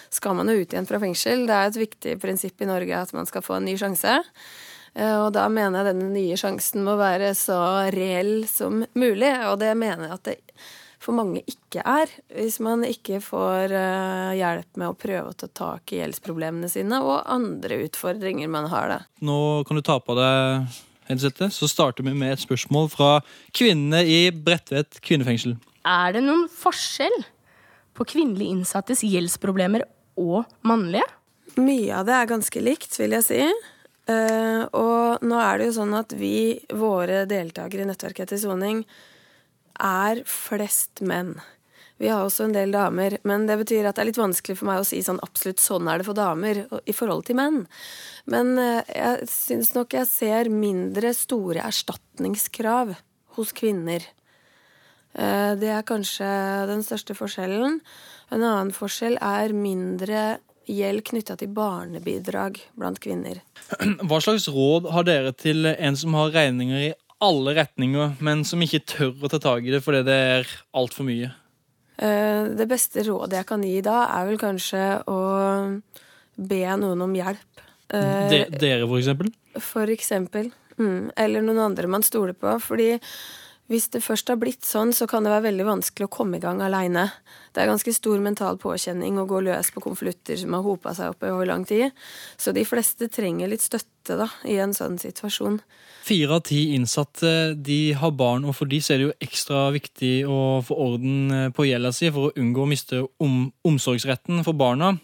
skal 0.10 0.38
man 0.38 0.50
jo 0.50 0.58
ut 0.62 0.74
igjen 0.74 0.90
fra 0.90 1.00
fengsel. 1.02 1.46
Det 1.50 1.58
er 1.58 1.70
et 1.70 1.82
viktig 1.84 2.18
prinsipp 2.22 2.64
i 2.64 2.70
Norge 2.70 2.98
at 2.98 3.14
man 3.14 3.30
skal 3.30 3.46
få 3.46 3.60
en 3.60 3.68
ny 3.68 3.76
sjanse. 3.80 4.16
Eh, 4.96 5.18
og 5.18 5.32
da 5.38 5.48
mener 5.54 5.82
jeg 5.82 5.92
denne 5.92 6.10
nye 6.16 6.40
sjansen 6.40 6.86
må 6.88 6.98
være 7.00 7.34
så 7.38 7.60
reell 7.94 8.48
som 8.50 8.82
mulig, 8.98 9.34
og 9.48 9.60
det 9.62 9.76
mener 9.80 10.10
jeg 10.10 10.18
at 10.18 10.30
det 10.32 10.40
for 11.02 11.18
mange 11.18 11.42
ikke 11.50 11.82
er. 11.88 12.12
Hvis 12.36 12.60
man 12.64 12.86
ikke 12.86 13.22
får 13.24 13.74
eh, 13.74 14.38
hjelp 14.38 14.78
med 14.80 14.92
å 14.92 14.98
prøve 14.98 15.32
å 15.32 15.38
ta 15.38 15.50
tak 15.50 15.94
i 15.94 16.02
gjeldsproblemene 16.02 16.70
sine 16.72 17.02
og 17.02 17.24
andre 17.26 17.82
utfordringer 17.88 18.52
man 18.52 18.70
har. 18.72 18.94
da. 18.94 19.00
Nå 19.26 19.40
kan 19.68 19.80
du 19.80 19.86
ta 19.86 19.98
på 20.04 20.16
deg 20.20 20.70
headsetet, 21.10 21.54
så 21.56 21.70
starter 21.70 22.06
vi 22.06 22.14
med 22.16 22.36
et 22.36 22.44
spørsmål 22.44 22.90
fra 22.94 23.12
kvinnene 23.58 24.04
i 24.06 24.22
Bredtvet 24.32 25.02
kvinnefengsel. 25.04 25.58
Er 25.88 26.14
det 26.16 26.24
noen 26.26 26.46
forskjell 26.54 27.24
på 27.98 28.08
kvinnelige 28.14 28.54
innsattes 28.56 29.02
gjeldsproblemer 29.06 29.88
og 30.22 30.46
mannlige? 30.68 31.08
Mye 31.60 31.98
av 31.98 32.08
det 32.08 32.16
er 32.16 32.30
ganske 32.30 32.64
likt, 32.64 32.94
vil 33.02 33.18
jeg 33.18 33.28
si. 33.28 33.42
Uh, 34.10 34.64
og 34.76 35.24
nå 35.26 35.38
er 35.40 35.60
det 35.60 35.70
jo 35.70 35.78
sånn 35.82 35.94
at 35.98 36.14
vi, 36.18 36.60
våre 36.74 37.26
deltakere 37.30 37.84
i 37.84 37.90
Nettverket 37.90 38.26
etter 38.26 38.40
soning, 38.42 38.82
er 39.82 40.22
flest 40.30 41.02
menn. 41.06 41.36
Vi 42.02 42.10
har 42.10 42.24
også 42.26 42.48
en 42.48 42.56
del 42.56 42.72
damer, 42.74 43.20
men 43.30 43.44
det 43.46 43.60
betyr 43.60 43.86
at 43.86 43.98
det 43.98 44.02
er 44.02 44.10
litt 44.10 44.18
vanskelig 44.18 44.56
for 44.58 44.72
meg 44.72 44.82
å 44.82 44.86
si 44.88 45.04
sånn 45.06 45.22
absolutt 45.22 45.62
sånn 45.62 45.90
er 45.92 46.02
det 46.02 46.08
for 46.08 46.18
damer 46.18 46.64
i 46.90 46.96
forhold 46.98 47.28
til 47.28 47.38
menn. 47.38 47.60
Men 48.32 48.56
uh, 48.58 48.82
jeg 48.90 49.28
syns 49.30 49.76
nok 49.76 49.94
jeg 49.94 50.10
ser 50.10 50.50
mindre 50.50 51.14
store 51.14 51.62
erstatningskrav 51.68 52.96
hos 53.38 53.54
kvinner. 53.54 54.08
Uh, 55.14 55.54
det 55.62 55.70
er 55.76 55.86
kanskje 55.86 56.32
den 56.72 56.82
største 56.88 57.14
forskjellen. 57.18 57.78
En 58.34 58.42
annen 58.42 58.74
forskjell 58.74 59.20
er 59.22 59.54
mindre 59.54 60.40
gjeld 60.72 61.06
knytta 61.06 61.38
til 61.38 61.54
barnebidrag 61.54 62.58
blant 62.80 62.98
kvinner. 63.04 63.44
Hva 64.10 64.22
slags 64.26 64.50
råd 64.50 64.90
har 64.96 65.06
dere 65.06 65.38
til 65.38 65.70
en 65.70 66.02
som 66.02 66.18
har 66.18 66.34
regninger 66.34 66.90
i 66.90 66.92
alle 67.22 67.54
retninger, 67.58 68.16
men 68.24 68.46
som 68.48 68.62
ikke 68.64 68.84
tør 68.90 69.14
å 69.22 69.30
ta 69.32 69.40
tak 69.42 69.68
i 69.68 69.74
det 69.74 69.84
fordi 69.86 70.04
det 70.08 70.18
er 70.36 70.54
altfor 70.78 71.06
mye? 71.08 71.32
Eh, 72.02 72.48
det 72.58 72.66
beste 72.70 73.04
rådet 73.06 73.42
jeg 73.42 73.50
kan 73.50 73.66
gi 73.66 73.78
da, 73.86 74.04
er 74.18 74.30
vel 74.32 74.40
kanskje 74.42 74.86
å 75.12 75.20
be 76.42 76.64
noen 76.82 77.06
om 77.06 77.14
hjelp. 77.14 77.62
Eh, 77.94 78.26
De, 78.32 78.42
dere, 78.58 78.88
for 78.88 78.98
eksempel? 78.98 79.30
For 79.62 79.94
eksempel. 79.94 80.50
Mm. 80.80 81.12
Eller 81.20 81.46
noen 81.46 81.62
andre 81.68 81.90
man 81.92 82.06
stoler 82.06 82.34
på. 82.34 82.56
Fordi 82.64 82.96
hvis 83.72 83.88
det 83.94 84.04
først 84.04 84.28
har 84.28 84.40
blitt 84.40 84.66
sånn, 84.68 84.92
så 84.92 85.08
kan 85.08 85.24
det 85.24 85.32
være 85.32 85.48
veldig 85.48 85.68
vanskelig 85.68 86.10
å 86.10 86.12
komme 86.12 86.38
i 86.38 86.44
gang 86.44 86.60
aleine. 86.64 87.06
Det 87.56 87.64
er 87.64 87.70
ganske 87.72 87.94
stor 87.96 88.20
mental 88.24 88.60
påkjenning 88.60 89.20
å 89.20 89.28
gå 89.30 89.40
løs 89.46 89.72
på 89.72 89.84
konvolutter 89.84 90.40
som 90.40 90.58
har 90.58 90.66
hopa 90.66 90.94
seg 90.98 91.14
opp 91.14 91.24
over 91.28 91.48
lang 91.48 91.64
tid. 91.68 91.96
Så 92.36 92.52
de 92.56 92.66
fleste 92.68 93.08
trenger 93.12 93.52
litt 93.52 93.64
støtte 93.64 94.18
da, 94.20 94.28
i 94.44 94.58
en 94.60 94.76
sånn 94.76 95.00
situasjon. 95.00 95.62
Fire 96.04 96.40
av 96.40 96.46
ti 96.50 96.62
innsatte 96.76 97.54
de 97.56 97.80
har 97.96 98.16
barn, 98.18 98.48
og 98.50 98.58
for 98.58 98.68
de 98.68 98.82
er 98.82 99.00
det 99.00 99.08
jo 99.08 99.18
ekstra 99.24 99.68
viktig 99.72 100.16
å 100.28 100.40
få 100.66 100.78
orden 100.90 101.36
eh, 101.36 101.50
på 101.56 101.70
gjelda 101.70 101.94
si 101.96 102.10
for 102.12 102.30
å 102.30 102.36
unngå 102.42 102.66
å 102.66 102.72
miste 102.72 103.06
om 103.24 103.46
omsorgsretten 103.68 104.44
for 104.48 104.58
barna. 104.58 104.98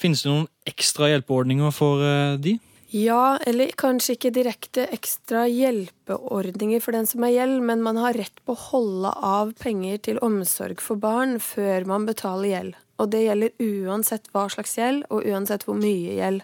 Finnes 0.00 0.24
det 0.24 0.32
noen 0.32 0.48
ekstra 0.68 1.08
hjelpeordninger 1.12 1.72
for 1.72 2.04
eh, 2.04 2.36
de? 2.42 2.58
Ja, 2.90 3.38
eller 3.46 3.70
kanskje 3.78 4.16
ikke 4.16 4.32
direkte 4.34 4.88
ekstra 4.90 5.44
hjelpeordninger 5.46 6.80
for 6.82 6.96
den 6.96 7.06
som 7.06 7.22
har 7.22 7.30
gjeld, 7.30 7.60
men 7.62 7.84
man 7.86 8.00
har 8.02 8.16
rett 8.18 8.40
på 8.42 8.56
å 8.56 8.62
holde 8.72 9.12
av 9.14 9.52
penger 9.60 10.00
til 10.08 10.18
omsorg 10.26 10.82
for 10.82 10.98
barn 10.98 11.36
før 11.38 11.86
man 11.86 12.08
betaler 12.08 12.50
gjeld. 12.50 12.80
Og 12.98 13.12
det 13.12 13.20
gjelder 13.28 13.62
uansett 13.62 14.26
hva 14.34 14.48
slags 14.50 14.74
gjeld, 14.74 15.06
og 15.06 15.22
uansett 15.22 15.68
hvor 15.68 15.78
mye 15.78 16.18
gjeld. 16.18 16.42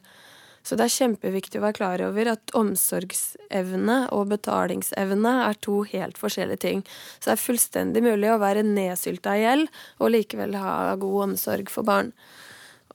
Så 0.63 0.79
det 0.79 0.87
er 0.87 0.95
kjempeviktig 0.95 1.59
å 1.59 1.67
være 1.67 1.79
klar 1.81 2.07
over 2.07 2.31
at 2.37 2.55
omsorgsevne 2.59 3.99
og 4.15 4.31
betalingsevne 4.31 5.35
er 5.49 5.61
to 5.67 5.81
helt 5.91 6.19
forskjellige 6.19 6.63
ting. 6.63 6.87
Så 7.19 7.33
det 7.33 7.37
er 7.37 7.43
fullstendig 7.43 8.07
mulig 8.07 8.31
å 8.31 8.41
være 8.43 8.63
nedsylta 8.67 9.35
i 9.35 9.43
gjeld 9.49 9.83
og 9.99 10.15
likevel 10.15 10.55
ha 10.63 10.95
god 10.95 11.33
omsorg 11.33 11.75
for 11.75 11.87
barn. 11.87 12.15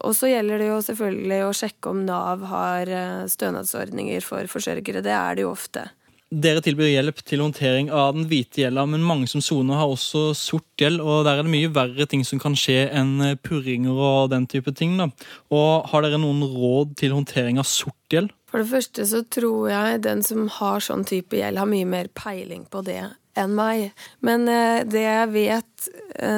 Og 0.08 0.16
så 0.18 0.32
gjelder 0.32 0.62
det 0.62 0.70
jo 0.72 0.82
selvfølgelig 0.86 1.40
å 1.46 1.56
sjekke 1.56 1.92
om 1.92 2.04
Nav 2.08 2.46
har 2.50 2.90
eh, 2.90 3.26
stønadsordninger 3.30 4.24
for 4.26 4.50
forsørgere. 4.50 5.04
Det 5.06 5.14
er 5.14 5.38
det 5.38 5.46
jo 5.46 5.52
ofte. 5.54 5.90
Dere 6.32 6.62
tilbyr 6.64 6.88
hjelp 6.88 7.18
til 7.28 7.42
håndtering 7.44 7.90
av 7.92 8.14
den 8.16 8.24
hvite 8.30 8.62
gjelda, 8.62 8.86
men 8.88 9.04
mange 9.04 9.28
som 9.28 9.42
soner, 9.44 9.76
har 9.76 9.92
også 9.92 10.30
sort 10.40 10.80
gjeld. 10.80 11.02
og 11.04 11.26
Der 11.28 11.42
er 11.42 11.44
det 11.44 11.52
mye 11.52 11.72
verre 11.76 12.06
ting 12.08 12.24
som 12.24 12.40
kan 12.40 12.56
skje 12.56 12.86
enn 12.88 13.18
eh, 13.26 13.36
purringer 13.36 13.98
og 14.00 14.30
den 14.32 14.46
type 14.48 14.72
ting. 14.72 14.96
da. 14.96 15.10
Og 15.52 15.90
Har 15.92 16.06
dere 16.06 16.22
noen 16.22 16.40
råd 16.40 16.96
til 17.02 17.12
håndtering 17.18 17.60
av 17.60 17.68
sort 17.68 18.16
gjeld? 18.16 18.32
For 18.48 18.64
det 18.64 18.72
første 18.72 19.08
så 19.08 19.26
tror 19.28 19.70
jeg 19.72 20.06
den 20.08 20.24
som 20.24 20.48
har 20.60 20.80
sånn 20.84 21.04
type 21.08 21.36
gjeld, 21.36 21.60
har 21.60 21.68
mye 21.68 21.88
mer 21.88 22.08
peiling 22.16 22.64
på 22.72 22.80
det 22.88 23.02
enn 23.36 23.52
meg. 23.56 23.92
Men 24.24 24.48
eh, 24.48 24.86
det 24.88 25.04
jeg 25.04 25.34
vet 25.36 25.92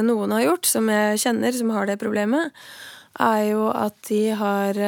noen 0.05 0.33
har 0.33 0.47
gjort, 0.47 0.65
som 0.69 0.89
jeg 0.89 1.21
kjenner, 1.21 1.53
som 1.53 1.69
har 1.75 1.85
det 1.89 2.01
problemet, 2.01 2.49
er 3.19 3.41
jo 3.51 3.67
at 3.69 3.97
de 4.09 4.21
har 4.37 4.79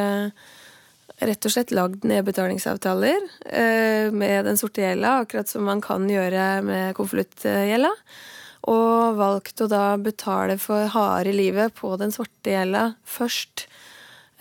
rett 1.24 1.48
og 1.48 1.54
slett 1.54 1.74
lagd 1.76 2.06
nedbetalingsavtaler 2.08 3.28
eh, 3.48 4.12
med 4.12 4.48
den 4.48 4.60
sorte 4.60 4.84
gjelda, 4.84 5.22
akkurat 5.24 5.50
som 5.50 5.66
man 5.68 5.82
kan 5.84 6.08
gjøre 6.10 6.62
med 6.66 6.96
konvoluttgjelda. 6.98 7.92
Og 8.72 9.20
valgt 9.20 9.62
å 9.62 9.70
da 9.70 9.94
betale 10.02 10.58
for 10.62 10.90
harde 10.92 11.36
livet 11.36 11.76
på 11.78 11.94
den 12.02 12.14
svarte 12.14 12.56
gjelda 12.56 12.88
først. 13.08 13.68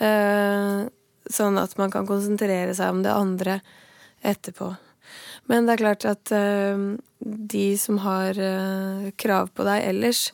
Eh, 0.03 0.87
sånn 1.31 1.61
at 1.61 1.77
man 1.81 1.93
kan 1.93 2.09
konsentrere 2.09 2.75
seg 2.77 2.91
om 2.91 3.05
det 3.05 3.13
andre 3.13 3.61
etterpå. 4.25 4.73
Men 5.51 5.69
det 5.69 5.77
er 5.77 5.83
klart 5.85 6.09
at 6.09 6.33
eh, 6.35 6.89
de 7.21 7.67
som 7.79 8.01
har 8.03 8.41
eh, 8.41 9.13
krav 9.21 9.53
på 9.55 9.69
deg 9.69 9.87
ellers, 9.93 10.31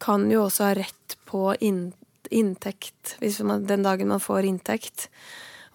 kan 0.00 0.30
jo 0.32 0.46
også 0.46 0.70
ha 0.70 0.76
rett 0.78 1.16
på 1.28 1.50
inntekt 1.60 1.99
man, 2.30 3.66
den 3.66 3.86
dagen 3.86 4.08
man 4.08 4.22
får 4.22 4.48
inntekt. 4.48 5.08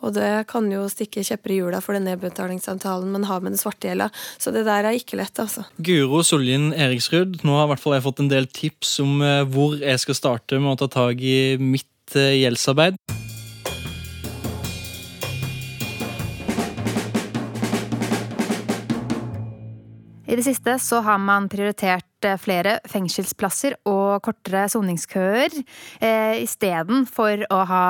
Og 0.04 0.14
det 0.14 0.46
kan 0.52 0.68
jo 0.70 0.84
stikke 0.92 1.24
kjepper 1.26 1.54
i 1.54 1.60
hjula 1.62 1.80
for 1.82 1.96
den 1.96 2.06
nedbetalingsavtalen 2.10 3.10
man 3.14 3.26
har 3.30 3.42
med 3.42 3.56
den 3.56 3.62
svarte 3.62 3.90
gjelda. 3.90 4.10
Så 4.38 4.52
det 4.54 4.66
der 4.68 4.86
er 4.86 4.98
ikke 4.98 5.18
lett, 5.18 5.40
altså. 5.42 5.66
Guro 5.78 6.22
Soljen 6.26 6.74
Eriksrud, 6.76 7.40
nå 7.48 7.58
har 7.58 7.66
i 7.66 7.74
hvert 7.74 7.84
fall 7.84 7.98
jeg 7.98 8.06
fått 8.06 8.22
en 8.22 8.32
del 8.32 8.50
tips 8.52 9.00
om 9.02 9.22
eh, 9.26 9.44
hvor 9.50 9.80
jeg 9.80 10.04
skal 10.04 10.20
starte 10.20 10.60
med 10.60 10.76
å 10.76 10.80
ta 10.84 10.92
tak 11.00 11.24
i 11.24 11.56
mitt 11.62 12.18
eh, 12.20 12.36
gjeldsarbeid. 12.44 13.00
I 20.26 20.36
det 20.36 20.44
siste 20.44 20.74
så 20.82 21.00
har 21.06 21.20
man 21.22 21.48
prioritert 21.48 22.06
flere 22.42 22.78
fengselsplasser 22.90 23.78
og 23.90 24.24
kortere 24.26 24.66
soningskøer 24.72 25.54
eh, 25.56 26.42
istedenfor 26.44 27.46
å 27.54 27.60
ha 27.70 27.86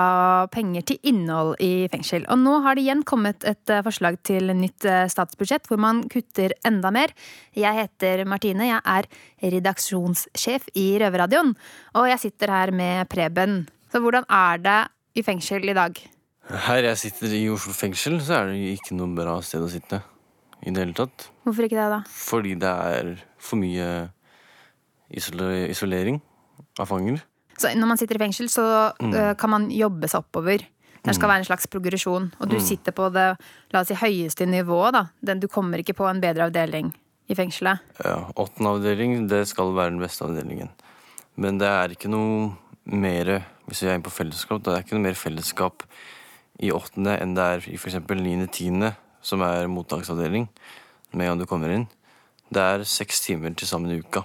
penger 0.54 0.88
til 0.92 1.12
innhold 1.12 1.56
i 1.64 1.88
fengsel. 1.92 2.26
Og 2.32 2.42
nå 2.42 2.58
har 2.66 2.78
det 2.78 2.86
igjen 2.86 3.06
kommet 3.08 3.46
et 3.48 3.74
eh, 3.74 3.84
forslag 3.86 4.20
til 4.28 4.52
nytt 4.56 4.88
eh, 4.90 5.06
statsbudsjett 5.12 5.70
hvor 5.70 5.82
man 5.82 6.04
kutter 6.12 6.56
enda 6.68 6.92
mer. 6.96 7.14
Jeg 7.56 7.80
heter 7.80 8.26
Martine, 8.30 8.70
jeg 8.70 8.82
er 8.82 9.10
redaksjonssjef 9.56 10.72
i 10.80 10.88
Røverradioen, 11.02 11.54
og 11.96 12.10
jeg 12.12 12.26
sitter 12.28 12.54
her 12.54 12.74
med 12.76 13.10
Preben. 13.12 13.64
Så 13.92 14.02
hvordan 14.04 14.28
er 14.30 14.60
det 14.64 14.82
i 15.16 15.24
fengsel 15.24 15.70
i 15.72 15.78
dag? 15.78 15.96
Her 16.46 16.92
jeg 16.92 17.02
sitter 17.02 17.32
i 17.34 17.46
Oslo 17.50 17.74
fengsel, 17.74 18.20
så 18.22 18.42
er 18.42 18.52
det 18.52 18.76
ikke 18.76 18.98
noe 18.98 19.10
bra 19.18 19.40
sted 19.46 19.64
å 19.66 19.72
sitte 19.72 20.04
i 20.66 20.74
det 20.74 20.82
hele 20.84 20.96
tatt. 20.98 21.30
Hvorfor 21.46 21.68
ikke 21.68 21.80
det, 21.80 21.88
da? 21.94 22.02
Fordi 22.10 22.54
det 22.62 22.74
er 22.92 23.10
for 23.42 23.62
mye 23.62 23.88
isolering 25.16 26.20
av 26.80 26.90
fanger. 26.92 27.22
Så 27.56 27.72
når 27.72 27.92
man 27.94 28.00
sitter 28.00 28.20
i 28.20 28.24
fengsel, 28.26 28.50
så 28.52 28.66
mm. 29.00 29.14
uh, 29.14 29.32
kan 29.40 29.54
man 29.54 29.70
jobbe 29.72 30.10
seg 30.12 30.26
oppover. 30.26 30.66
Det 31.06 31.14
skal 31.14 31.28
mm. 31.28 31.32
være 31.32 31.44
en 31.44 31.48
slags 31.48 31.70
progresjon. 31.72 32.28
Og 32.40 32.52
du 32.52 32.58
mm. 32.58 32.66
sitter 32.66 32.96
på 32.96 33.08
det 33.16 33.28
la 33.72 33.82
oss 33.82 33.92
si, 33.92 33.98
høyeste 34.00 34.48
nivået. 34.50 34.98
da. 34.98 35.36
Du 35.40 35.48
kommer 35.52 35.82
ikke 35.82 35.96
på 35.98 36.08
en 36.10 36.22
bedre 36.24 36.50
avdeling 36.50 36.92
i 37.32 37.38
fengselet. 37.38 37.82
Ja, 38.04 38.18
Åttende 38.36 38.76
avdeling 38.76 39.30
det 39.32 39.46
skal 39.50 39.74
være 39.78 39.96
den 39.96 40.04
beste 40.04 40.28
avdelingen. 40.28 40.74
Men 41.40 41.60
det 41.62 41.70
er 41.70 41.96
ikke 41.96 42.12
noe 42.12 42.54
mer 42.86 43.38
hvis 43.66 43.82
vi 43.82 43.90
er 43.90 43.98
inne 43.98 44.06
på 44.06 44.14
fellesskap, 44.14 44.62
det 44.62 44.74
er 44.74 44.84
ikke 44.84 44.98
noe 44.98 45.08
mer 45.08 45.18
fellesskap 45.18 45.86
i 46.62 46.70
åttende 46.74 47.16
enn 47.22 47.34
det 47.36 47.46
er 47.56 47.66
i 47.72 47.80
f.eks. 47.80 47.98
niende-tiende 47.98 48.94
som 49.26 49.42
er 49.42 49.66
mottaksavdeling, 49.72 50.46
med 51.12 51.26
en 51.26 51.32
gang 51.32 51.42
du 51.42 51.50
kommer 51.50 51.74
inn. 51.74 51.88
Det 52.54 52.62
er 52.62 52.86
seks 52.86 53.24
timer 53.26 53.56
til 53.58 53.68
sammen 53.68 53.90
i 53.90 53.98
uka. 54.04 54.22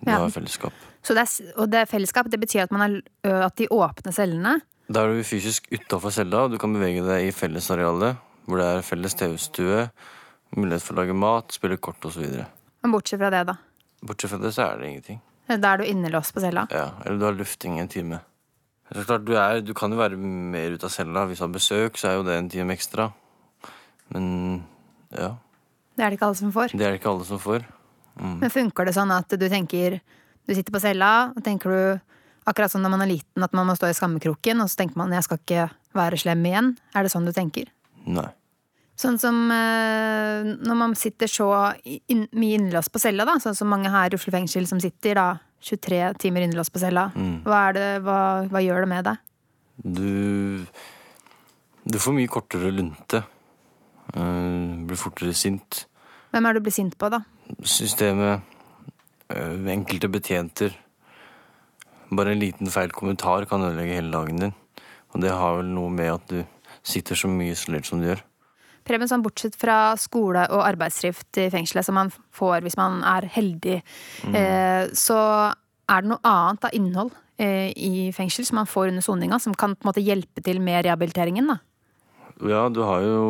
Du 0.00 0.10
ja. 0.10 0.18
har 0.22 0.30
fellesskap. 0.30 0.74
Det 1.08 1.16
er, 1.16 1.52
og 1.56 1.70
det 1.72 1.84
fellesskap, 1.90 2.28
det 2.30 2.40
betyr 2.40 2.66
at, 2.66 2.74
man 2.74 2.84
er, 2.98 3.38
at 3.46 3.56
de 3.58 3.68
åpne 3.72 4.12
cellene 4.12 4.58
Da 4.88 5.04
er 5.04 5.14
du 5.16 5.24
fysisk 5.26 5.68
utafor 5.72 6.12
cella, 6.14 6.44
og 6.46 6.52
du 6.52 6.58
kan 6.60 6.74
bevege 6.74 7.04
deg 7.06 7.28
i 7.28 7.32
fellesarealet, 7.34 8.20
hvor 8.48 8.60
det 8.60 8.68
er 8.72 8.84
felles 8.86 9.16
TV-stue, 9.18 9.86
mulighet 10.56 10.84
for 10.84 10.96
å 10.96 11.02
lage 11.02 11.16
mat, 11.16 11.52
spille 11.52 11.76
kort 11.76 12.04
osv. 12.08 12.24
Men 12.84 12.94
bortsett 12.94 13.20
fra 13.20 13.32
det, 13.34 13.42
da? 13.50 13.58
Bortsett 14.08 14.32
fra 14.32 14.40
det, 14.40 14.54
så 14.56 14.64
er 14.68 14.80
det 14.80 14.92
ingenting. 14.92 15.20
Da 15.48 15.74
er 15.74 15.80
du 15.80 15.88
innelåst 15.88 16.34
på 16.36 16.44
cella? 16.44 16.66
Ja, 16.72 16.90
eller 17.04 17.20
du 17.20 17.26
har 17.28 17.36
lufting 17.36 17.78
en 17.80 17.88
time. 17.88 18.20
Så 18.88 19.04
klart, 19.04 19.24
du, 19.28 19.34
er, 19.36 19.60
du 19.60 19.74
kan 19.76 19.92
jo 19.92 20.00
være 20.00 20.16
mer 20.16 20.76
ute 20.76 20.88
av 20.88 20.92
cella. 20.92 21.26
Hvis 21.28 21.40
du 21.40 21.44
har 21.44 21.52
besøk, 21.52 21.98
så 22.00 22.10
er 22.10 22.18
jo 22.18 22.24
det 22.24 22.36
en 22.38 22.50
time 22.52 22.76
ekstra. 22.76 23.10
Men 24.14 24.28
ja. 25.12 25.34
Det 25.96 26.04
er 26.04 26.12
det 26.12 26.18
ikke 26.18 26.30
alle 26.30 26.40
som 26.40 26.52
får? 26.54 26.72
Det 26.72 26.86
er 26.86 26.94
det 26.94 27.00
ikke 27.00 27.12
alle 27.12 27.26
som 27.28 27.40
får. 27.42 27.66
Mm. 28.18 28.38
Men 28.42 28.52
funker 28.52 28.88
det 28.88 28.94
sånn 28.96 29.14
at 29.14 29.30
du 29.30 29.48
tenker 29.48 30.00
Du 30.48 30.54
sitter 30.56 30.72
på 30.72 30.80
cella, 30.80 31.30
og 31.36 31.44
tenker 31.44 31.68
du 31.68 32.00
akkurat 32.48 32.72
som 32.72 32.80
når 32.80 32.94
man 32.94 33.02
er 33.04 33.10
liten, 33.10 33.44
at 33.44 33.52
man 33.52 33.66
må 33.68 33.74
stå 33.76 33.90
i 33.90 33.96
skammekroken, 33.96 34.62
og 34.64 34.70
så 34.72 34.80
tenker 34.80 34.96
man 34.96 35.12
'jeg 35.12 35.24
skal 35.24 35.38
ikke 35.38 35.70
være 35.92 36.16
slem 36.16 36.42
igjen'? 36.48 36.76
Er 36.94 37.02
det 37.02 37.12
sånn 37.12 37.26
du 37.26 37.32
tenker? 37.32 37.68
Nei. 38.06 38.30
Sånn 38.98 39.18
som 39.18 39.36
eh, 39.54 40.56
når 40.58 40.74
man 40.74 40.94
sitter 40.98 41.30
så 41.30 41.48
inn, 41.84 42.26
mye 42.32 42.58
innelåst 42.58 42.90
på 42.90 42.98
cella, 42.98 43.24
da, 43.24 43.36
sånn 43.38 43.54
som 43.54 43.70
mange 43.70 43.92
her 43.92 44.10
i 44.10 44.18
Oslo 44.18 44.32
fengsel 44.34 44.66
som 44.66 44.80
sitter 44.80 45.14
da 45.14 45.38
23 45.62 46.14
timer 46.18 46.46
innelåst 46.46 46.72
på 46.74 46.82
cella. 46.82 47.12
Mm. 47.14 47.44
Hva, 47.46 47.62
det, 47.76 47.86
hva, 48.02 48.18
hva, 48.50 48.62
gjør 48.62 48.82
det 48.82 48.90
med 48.90 49.04
deg? 49.04 49.16
Du 49.84 50.66
Du 51.88 51.96
får 51.98 52.12
mye 52.12 52.28
kortere 52.28 52.72
lunte. 52.74 53.22
Uh, 54.12 54.84
blir 54.84 54.98
fortere 54.98 55.32
sint. 55.32 55.86
Hvem 56.32 56.44
er 56.44 56.52
det 56.52 56.60
du 56.60 56.66
blir 56.66 56.74
sint 56.74 56.98
på, 56.98 57.08
da? 57.08 57.22
Systemet. 57.62 58.44
Uh, 59.28 59.58
enkelte 59.68 60.08
betjenter. 60.08 60.76
Bare 62.08 62.32
en 62.32 62.40
liten 62.40 62.70
feil 62.72 62.92
kommentar 62.96 63.44
kan 63.48 63.64
ødelegge 63.66 63.98
hele 63.98 64.12
dagen 64.14 64.40
din. 64.46 64.54
Og 65.12 65.20
det 65.24 65.34
har 65.34 65.58
vel 65.60 65.68
noe 65.72 65.92
med 65.92 66.14
at 66.14 66.32
du 66.32 66.40
sitter 66.86 67.18
så 67.18 67.28
mye 67.30 67.52
isolert 67.52 67.88
som 67.88 68.00
du 68.00 68.08
gjør. 68.08 68.24
Preben, 68.88 69.08
sånn 69.10 69.24
bortsett 69.24 69.56
fra 69.60 69.92
skole 70.00 70.46
og 70.54 70.64
arbeidsdrift 70.64 71.40
i 71.42 71.48
fengselet, 71.52 71.84
som 71.84 71.98
man 71.98 72.12
får 72.32 72.64
hvis 72.64 72.78
man 72.80 73.02
er 73.04 73.26
heldig, 73.34 73.80
mm. 74.24 74.36
eh, 74.38 74.84
så 74.96 75.18
er 75.88 76.04
det 76.04 76.12
noe 76.14 76.22
annet 76.24 76.68
av 76.68 76.76
innhold 76.76 77.12
eh, 77.36 77.68
i 77.76 78.08
fengsel 78.16 78.46
som 78.48 78.62
man 78.62 78.70
får 78.70 78.94
under 78.94 79.04
soninga, 79.04 79.40
som 79.44 79.56
kan 79.56 79.76
på 79.76 79.84
en 79.84 79.90
måte 79.90 80.04
hjelpe 80.04 80.44
til 80.44 80.62
med 80.64 80.86
rehabiliteringen? 80.86 81.52
da? 81.52 81.58
Ja, 82.48 82.68
du 82.72 82.80
har 82.86 83.04
jo 83.04 83.26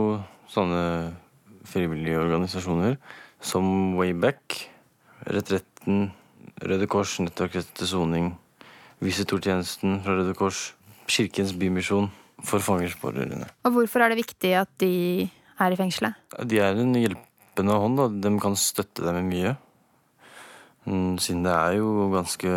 sånne 0.52 0.82
frivillige 1.66 2.20
organisasjoner 2.20 2.98
som 3.40 3.96
Wayback, 3.98 4.68
Retretten, 5.26 6.10
Røde 6.62 6.88
Kors, 6.90 7.18
Nettverket 7.22 7.70
til 7.78 7.90
soning, 7.90 8.32
Visitortjenesten 9.04 10.00
fra 10.02 10.16
Røde 10.18 10.34
Kors, 10.38 10.72
Kirkens 11.08 11.54
Bymisjon 11.56 12.10
for 12.44 12.62
fangers 12.62 12.96
pårørende. 12.98 13.48
Og 13.66 13.74
hvorfor 13.74 14.04
er 14.04 14.12
det 14.12 14.20
viktig 14.20 14.52
at 14.58 14.70
de 14.82 15.28
er 15.58 15.74
i 15.74 15.78
fengselet? 15.78 16.18
De 16.46 16.60
er 16.62 16.78
en 16.78 16.94
hjelpende 16.98 17.78
hånd. 17.82 17.98
Da. 17.98 18.08
De 18.28 18.34
kan 18.42 18.58
støtte 18.58 19.06
deg 19.06 19.16
med 19.18 19.30
mye. 19.30 19.54
Mm, 20.88 21.18
siden 21.20 21.44
det 21.46 21.54
er 21.54 21.78
jo 21.78 22.08
ganske 22.14 22.52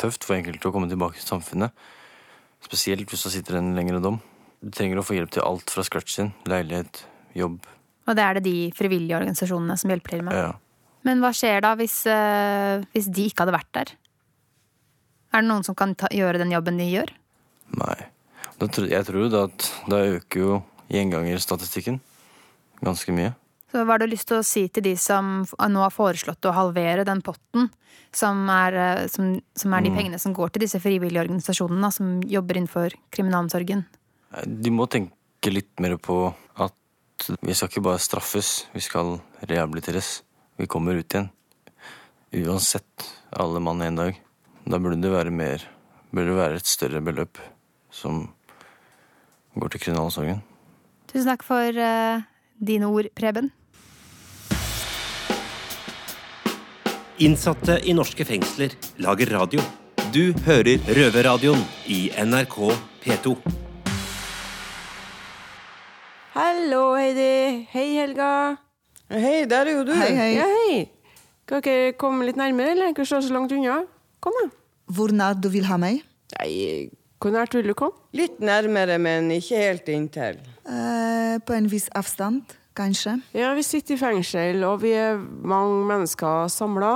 tøft 0.00 0.26
for 0.26 0.36
enkelte 0.36 0.68
å 0.68 0.74
komme 0.74 0.90
tilbake 0.90 1.20
til 1.20 1.28
samfunnet. 1.28 1.74
Spesielt 2.64 3.10
hvis 3.10 3.26
du 3.26 3.30
sitter 3.32 3.60
en 3.60 3.74
lengre 3.78 4.02
dom. 4.02 4.20
Du 4.62 4.70
trenger 4.74 5.00
å 5.00 5.06
få 5.06 5.18
hjelp 5.18 5.34
til 5.34 5.44
alt 5.46 5.70
fra 5.72 5.84
scratchen. 5.86 6.32
Leilighet, 6.48 7.04
jobb. 7.36 7.60
Og 8.06 8.16
det 8.16 8.24
er 8.24 8.38
det 8.38 8.46
de 8.46 8.56
frivillige 8.76 9.18
organisasjonene 9.18 9.76
som 9.80 9.92
hjelper 9.92 10.16
til 10.16 10.24
med? 10.26 10.38
Ja. 10.38 10.50
Men 11.06 11.22
hva 11.22 11.30
skjer 11.34 11.62
da 11.62 11.74
hvis, 11.78 12.00
uh, 12.10 12.82
hvis, 12.94 13.08
de 13.14 13.28
ikke 13.30 13.44
hadde 13.44 13.54
vært 13.54 13.72
der? 13.76 13.94
Er 15.34 15.42
det 15.42 15.50
noen 15.50 15.66
som 15.66 15.76
kan 15.78 15.94
ta, 15.98 16.10
gjøre 16.14 16.40
den 16.42 16.54
jobben 16.54 16.78
de 16.80 16.86
gjør? 16.90 17.12
Nei. 17.76 17.96
jeg 18.62 19.06
tror 19.08 19.30
da 19.30 19.46
at 19.48 19.70
da 19.90 20.02
øker 20.16 20.40
jo 20.40 20.60
gjengangerstatistikken 20.92 21.98
ganske 22.84 23.14
mye. 23.14 23.34
Så 23.72 23.82
hva 23.82 23.96
har 23.96 24.02
du 24.02 24.08
lyst 24.08 24.28
til 24.30 24.38
å 24.38 24.46
si 24.46 24.62
til 24.70 24.84
de 24.86 24.94
som 25.00 25.42
nå 25.44 25.82
har 25.82 25.92
foreslått 25.94 26.46
å 26.46 26.54
halvere 26.54 27.04
den 27.06 27.20
potten, 27.26 27.68
som 28.14 28.46
er, 28.52 28.78
eh, 28.78 29.02
som, 29.12 29.34
som 29.58 29.74
er 29.74 29.84
de 29.84 29.92
mm. 29.92 29.98
pengene 29.98 30.20
som 30.22 30.34
går 30.36 30.54
til 30.54 30.64
disse 30.64 30.80
frivillige 30.80 31.24
organisasjonene 31.26 31.90
som 31.92 32.16
jobber 32.30 32.60
innenfor 32.60 32.94
kriminalomsorgen? 33.12 33.82
De 34.46 34.72
må 34.72 34.86
tenke 34.90 35.52
litt 35.52 35.74
mer 35.82 35.98
på 36.00 36.30
at 36.62 36.74
vi 37.40 37.54
skal 37.54 37.70
ikke 37.70 37.84
bare 37.86 38.02
straffes, 38.02 38.66
vi 38.74 38.82
skal 38.84 39.18
rehabiliteres. 39.48 40.20
Vi 40.56 40.68
kommer 40.70 40.96
ut 40.96 41.14
igjen. 41.14 41.30
Uansett, 42.36 43.06
alle 43.30 43.60
mann 43.60 43.82
en 43.82 43.98
dag. 44.00 44.20
Da 44.66 44.78
burde 44.82 45.00
det 45.00 45.12
være 45.12 45.30
mer 45.30 45.62
Burde 46.10 46.30
det 46.30 46.38
være 46.38 46.58
et 46.60 46.68
større 46.70 47.00
beløp 47.04 47.38
som 47.92 48.22
går 49.58 49.74
til 49.74 49.82
kriminalomsorgen. 49.82 50.38
Tusen 51.10 51.28
takk 51.28 51.44
for 51.44 51.76
uh, 51.76 52.22
dine 52.56 52.88
ord, 52.88 53.10
Preben. 53.16 53.50
Innsatte 57.20 57.78
i 57.84 57.96
norske 57.96 58.24
fengsler 58.28 58.78
lager 59.02 59.34
radio. 59.36 59.64
Du 60.14 60.32
hører 60.46 60.80
Røverradioen 60.88 61.62
i 61.92 62.06
NRK 62.24 62.58
P2. 63.04 63.65
Hallo, 66.36 66.92
Heidi. 66.92 67.64
Hei, 67.72 67.94
Helga. 67.96 68.58
Hei, 69.08 69.46
der 69.48 69.70
er 69.70 69.78
jo 69.78 69.84
du. 69.88 69.92
Hei, 69.96 70.10
hei. 70.12 70.26
Ja, 70.34 70.44
hei. 70.52 70.82
Kan 71.48 71.62
dere 71.64 71.94
komme 71.96 72.26
litt 72.28 72.36
nærmere, 72.36 72.74
eller? 72.74 72.90
Ikke 72.92 73.06
stå 73.08 73.22
så 73.24 73.32
langt 73.32 73.54
unna. 73.56 73.78
Kom, 74.20 74.36
da. 74.42 74.50
Hvor 74.92 75.14
nær 75.16 75.38
du 75.40 75.48
vil 75.54 75.64
ha 75.64 75.78
meg? 75.80 76.02
Nei, 76.34 76.50
hvor 77.24 77.32
nært 77.32 77.56
vil 77.56 77.70
du 77.70 77.72
komme? 77.78 77.96
Litt 78.20 78.36
nærmere, 78.44 78.98
men 79.00 79.30
ikke 79.32 79.62
helt 79.62 79.88
inntil. 79.88 80.42
Eh, 80.68 81.38
på 81.40 81.56
en 81.56 81.70
viss 81.72 81.88
avstand, 81.96 82.52
kanskje. 82.76 83.16
Ja, 83.32 83.54
vi 83.56 83.64
sitter 83.64 83.96
i 83.96 84.02
fengsel, 84.02 84.60
og 84.68 84.82
vi 84.84 84.92
er 84.92 85.16
mange 85.16 85.86
mennesker 85.88 86.52
samla. 86.52 86.92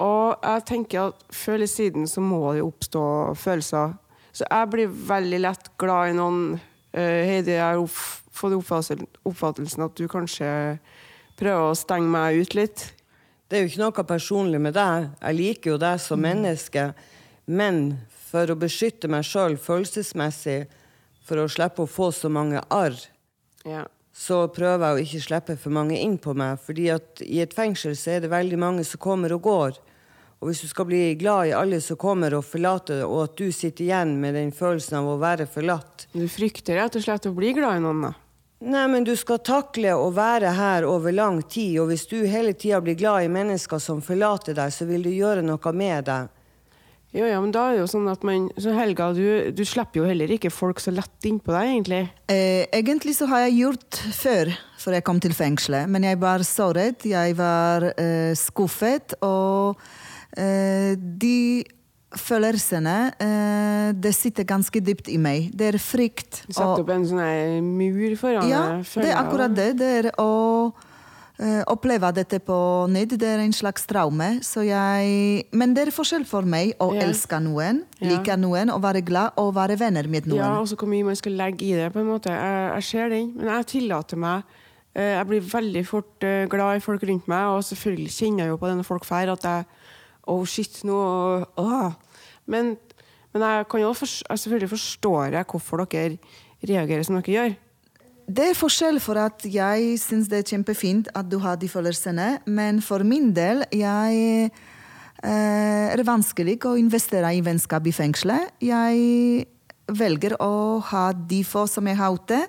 Og 0.00 0.48
jeg 0.48 0.64
tenker 0.72 1.10
at 1.10 1.28
før 1.28 1.58
eller 1.58 1.68
siden 1.74 2.08
så 2.08 2.24
må 2.24 2.40
det 2.56 2.64
oppstå 2.64 3.04
følelser. 3.36 3.98
Så 4.32 4.48
jeg 4.48 4.72
blir 4.72 4.96
veldig 5.12 5.44
lett 5.44 5.72
glad 5.76 6.14
i 6.14 6.18
noen. 6.22 6.42
Eh, 6.92 7.26
Heidi, 7.28 7.52
jeg 7.52 7.60
har 7.60 7.86
fått 7.86 8.54
oppfattelsen- 8.56 9.06
oppfattelsen 9.26 9.84
at 9.84 9.94
du 9.94 10.06
kanskje 10.08 10.78
prøver 11.36 11.70
å 11.70 11.76
stenge 11.76 12.08
meg 12.08 12.40
ut 12.40 12.54
litt. 12.54 12.92
Det 13.48 13.58
er 13.58 13.62
jo 13.64 13.68
ikke 13.70 13.84
noe 13.84 14.04
personlig 14.04 14.60
med 14.60 14.74
deg. 14.74 15.10
Jeg 15.20 15.36
liker 15.36 15.70
jo 15.72 15.78
deg 15.78 16.00
som 16.00 16.20
menneske. 16.20 16.94
Men 17.46 18.00
for 18.30 18.46
å 18.46 18.58
beskytte 18.58 19.08
meg 19.08 19.24
sjøl 19.24 19.56
følelsesmessig, 19.56 20.66
for 21.24 21.36
å 21.36 21.48
slippe 21.48 21.84
å 21.84 21.88
få 21.88 22.10
så 22.12 22.30
mange 22.30 22.62
arr, 22.70 22.96
Ja. 23.64 23.84
så 24.14 24.48
prøver 24.52 24.80
jeg 24.80 24.96
å 24.96 25.04
ikke 25.06 25.26
slippe 25.26 25.58
for 25.58 25.70
mange 25.70 25.96
inn 26.00 26.18
på 26.18 26.34
meg. 26.34 26.58
fordi 26.58 26.88
at 26.94 27.20
i 27.22 27.40
et 27.40 27.54
fengsel 27.54 27.92
så 27.96 28.16
er 28.16 28.20
det 28.20 28.30
veldig 28.30 28.58
mange 28.58 28.84
som 28.84 28.98
kommer 28.98 29.32
og 29.32 29.42
går. 29.42 29.78
Og 30.38 30.50
hvis 30.50 30.62
du 30.62 30.68
skal 30.70 30.86
bli 30.86 31.02
glad 31.18 31.48
i 31.48 31.56
alle 31.56 31.80
som 31.82 31.98
kommer 31.98 32.36
og 32.38 32.46
forlater, 32.46 33.00
deg, 33.00 33.10
og 33.10 33.24
at 33.26 33.36
du 33.40 33.50
sitter 33.50 33.88
igjen 33.88 34.14
med 34.22 34.36
den 34.38 34.52
følelsen 34.54 35.00
av 35.00 35.10
å 35.10 35.18
være 35.18 35.48
forlatt 35.50 36.06
Du 36.14 36.28
frykter 36.30 36.78
rett 36.78 36.98
og 36.98 37.02
slett 37.02 37.26
å 37.26 37.34
bli 37.34 37.52
glad 37.56 37.80
i 37.80 37.84
noen, 37.84 38.06
da. 38.06 38.14
Nei, 38.58 38.86
men 38.90 39.04
du 39.06 39.12
skal 39.18 39.38
takle 39.46 39.92
å 39.94 40.08
være 40.10 40.50
her 40.56 40.86
over 40.86 41.14
lang 41.14 41.44
tid, 41.46 41.76
og 41.82 41.92
hvis 41.92 42.08
du 42.10 42.16
hele 42.26 42.56
tida 42.58 42.80
blir 42.82 42.98
glad 42.98 43.26
i 43.26 43.30
mennesker 43.30 43.78
som 43.82 44.02
forlater 44.02 44.56
deg, 44.58 44.74
så 44.74 44.86
vil 44.86 45.06
du 45.06 45.12
gjøre 45.14 45.44
noe 45.46 45.72
med 45.74 46.08
deg. 46.08 46.32
Jo, 47.14 47.24
ja, 47.24 47.38
men 47.40 47.52
da 47.54 47.68
er 47.68 47.76
det 47.76 47.84
jo 47.84 47.86
sånn 47.88 48.08
at 48.12 48.24
man 48.26 48.50
Så 48.60 48.74
Helga, 48.76 49.06
du, 49.16 49.48
du 49.56 49.62
slipper 49.64 50.02
jo 50.02 50.08
heller 50.10 50.28
ikke 50.34 50.50
folk 50.52 50.82
så 50.82 50.92
lett 50.92 51.24
innpå 51.24 51.54
deg, 51.54 51.70
egentlig. 51.70 52.02
Eh, 52.28 52.66
egentlig 52.74 53.14
så 53.16 53.30
har 53.30 53.46
jeg 53.46 53.62
gjort 53.62 54.00
før, 54.18 54.50
før 54.82 54.98
jeg 54.98 55.06
kom 55.06 55.22
til 55.24 55.36
fengselet. 55.38 55.88
Men 55.88 56.04
jeg 56.04 56.20
var 56.20 56.44
såret, 56.44 57.06
jeg 57.08 57.38
var 57.38 57.88
eh, 57.94 58.34
skuffet, 58.36 59.16
og 59.24 59.80
de 60.38 61.64
følelsene 62.16 62.96
eh, 63.20 63.92
Det 63.96 64.12
sitter 64.16 64.46
ganske 64.48 64.80
dypt 64.84 65.08
i 65.12 65.18
meg. 65.20 65.50
Det 65.56 65.72
er 65.74 65.78
frykt. 65.82 66.42
Du 66.48 66.54
setter 66.54 66.82
opp 66.84 66.92
en 66.94 67.06
sånn 67.08 67.72
mur 67.76 68.14
foran 68.20 68.48
Ja, 68.48 68.62
deg, 68.78 68.86
Ja, 68.86 69.02
det 69.02 69.10
er 69.12 69.18
akkurat 69.22 69.56
det. 69.56 69.68
Det 69.80 69.88
er 69.98 70.08
å 70.20 70.28
eh, 71.38 71.62
oppleve 71.70 72.10
dette 72.16 72.40
på 72.44 72.56
nytt. 72.90 73.16
Det 73.20 73.28
er 73.28 73.42
en 73.44 73.52
slags 73.52 73.84
traume. 73.88 74.38
Så 74.46 74.64
jeg, 74.66 75.44
men 75.52 75.74
det 75.76 75.88
er 75.88 75.94
forskjell 75.94 76.24
for 76.28 76.42
meg 76.48 76.74
å 76.80 76.92
Ja. 76.94 77.02
elske 77.06 77.40
noen, 77.44 77.84
Ja. 78.00 78.08
like 78.16 78.36
noen, 78.40 78.70
å 78.70 78.80
være 78.80 79.04
glad 79.04 79.32
og 79.36 79.54
være 79.54 79.76
venner 79.78 80.08
med 80.08 80.26
noen. 80.26 80.38
Ja, 80.38 80.60
også 80.60 80.76
hvor 80.76 80.88
mye 80.88 81.04
man 81.04 81.16
skal 81.16 81.32
legge 81.32 81.62
i 81.62 81.74
det, 81.76 81.92
på 81.92 82.00
en 82.00 82.08
måte. 82.08 82.30
Jeg, 82.32 82.72
jeg 82.74 82.84
ser 82.84 83.08
den, 83.10 83.34
men 83.36 83.46
jeg 83.46 83.66
tillater 83.66 84.16
meg 84.16 84.42
eh, 84.94 85.14
Jeg 85.18 85.26
blir 85.28 85.40
veldig 85.40 85.86
fort 85.86 86.24
eh, 86.24 86.46
glad 86.46 86.76
i 86.76 86.80
folk 86.80 87.02
rundt 87.02 87.28
meg, 87.28 87.44
og 87.52 87.62
selvfølgelig 87.62 88.10
kjenner 88.10 88.38
jeg 88.44 88.48
jo 88.48 88.56
på 88.56 88.66
denne 88.72 88.84
folk 88.84 89.04
drar, 89.06 89.28
at 89.36 89.42
jeg 89.42 89.64
Oh, 90.28 90.44
shit, 90.48 90.82
nå 90.86 90.98
åh. 91.58 91.94
Men, 92.48 92.76
men 93.32 93.44
jeg 93.46 93.68
kan 93.70 93.82
jo 93.82 93.94
for, 93.96 94.10
jeg 94.10 94.44
selvfølgelig 94.44 94.70
forstår 94.74 95.38
jeg 95.38 95.48
hvorfor 95.52 95.84
dere 95.84 96.18
reagerer 96.68 97.06
som 97.06 97.18
dere 97.18 97.34
gjør. 97.34 97.56
Det 98.28 98.50
er 98.50 98.56
forskjell 98.56 98.98
for 99.00 99.16
at 99.22 99.44
jeg 99.48 99.94
syns 100.02 100.28
det 100.28 100.42
er 100.42 100.50
kjempefint 100.50 101.08
at 101.16 101.28
du 101.32 101.38
har 101.40 101.56
de 101.56 101.68
følelsene, 101.70 102.42
men 102.44 102.82
for 102.84 103.00
min 103.00 103.30
del 103.32 103.62
jeg 103.72 104.50
eh, 105.24 105.86
er 105.88 105.96
det 105.96 106.04
vanskelig 106.04 106.58
å 106.68 106.76
investere 106.76 107.32
i 107.32 107.40
vennskap 107.44 107.88
i 107.88 107.94
fengselet. 107.96 108.52
Jeg 108.60 109.46
velger 109.88 110.36
å 110.44 110.80
ha 110.90 111.06
de 111.16 111.40
få 111.46 111.64
som 111.72 111.88
jeg 111.88 111.96
har 111.96 112.12
ute. 112.12 112.42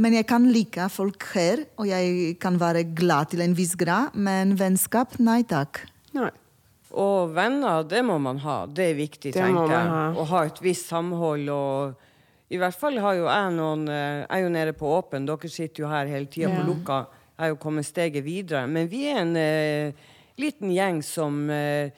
Men 0.00 0.16
jeg 0.16 0.26
kan 0.26 0.46
like 0.50 0.88
folk 0.90 1.22
her, 1.36 1.60
og 1.78 1.86
jeg 1.86 2.38
kan 2.42 2.56
være 2.58 2.82
glad 2.98 3.30
til 3.30 3.44
en 3.44 3.52
viss 3.54 3.76
grad, 3.78 4.16
men 4.18 4.56
vennskap, 4.58 5.20
nei 5.22 5.44
takk. 5.46 5.84
Nei. 6.16 6.32
Og 6.94 7.32
venner, 7.34 7.82
det 7.90 8.04
må 8.06 8.18
man 8.22 8.38
ha. 8.44 8.64
Det 8.70 8.90
er 8.92 8.94
viktig, 8.98 9.32
Det 9.34 9.40
tenker 9.42 9.70
jeg. 9.72 9.88
ha. 9.90 10.02
Å 10.14 10.24
ha 10.30 10.44
et 10.46 10.60
visst 10.62 10.86
samhold 10.92 11.48
og 11.50 11.94
I 12.54 12.58
hvert 12.60 12.76
fall 12.78 12.98
har 13.02 13.14
jo 13.18 13.24
jeg 13.26 13.52
noen 13.56 13.88
eh, 13.88 14.20
Jeg 14.20 14.30
er 14.30 14.42
jo 14.44 14.48
nede 14.54 14.72
på 14.78 14.90
åpen, 14.98 15.26
dere 15.26 15.48
sitter 15.50 15.82
jo 15.82 15.88
her 15.90 16.06
hele 16.06 16.26
tida 16.30 16.50
Ja. 16.52 16.60
på 16.60 16.66
lukka. 16.68 16.98
Jeg 17.34 17.44
er 17.48 17.48
jo 17.50 17.56
kommet 17.58 17.86
steget 17.88 18.22
videre. 18.24 18.66
Men 18.70 18.86
vi 18.88 19.08
er 19.10 19.18
en 19.24 19.36
eh, 19.36 19.92
liten 20.38 20.70
gjeng 20.70 21.00
som 21.02 21.48
eh, 21.50 21.90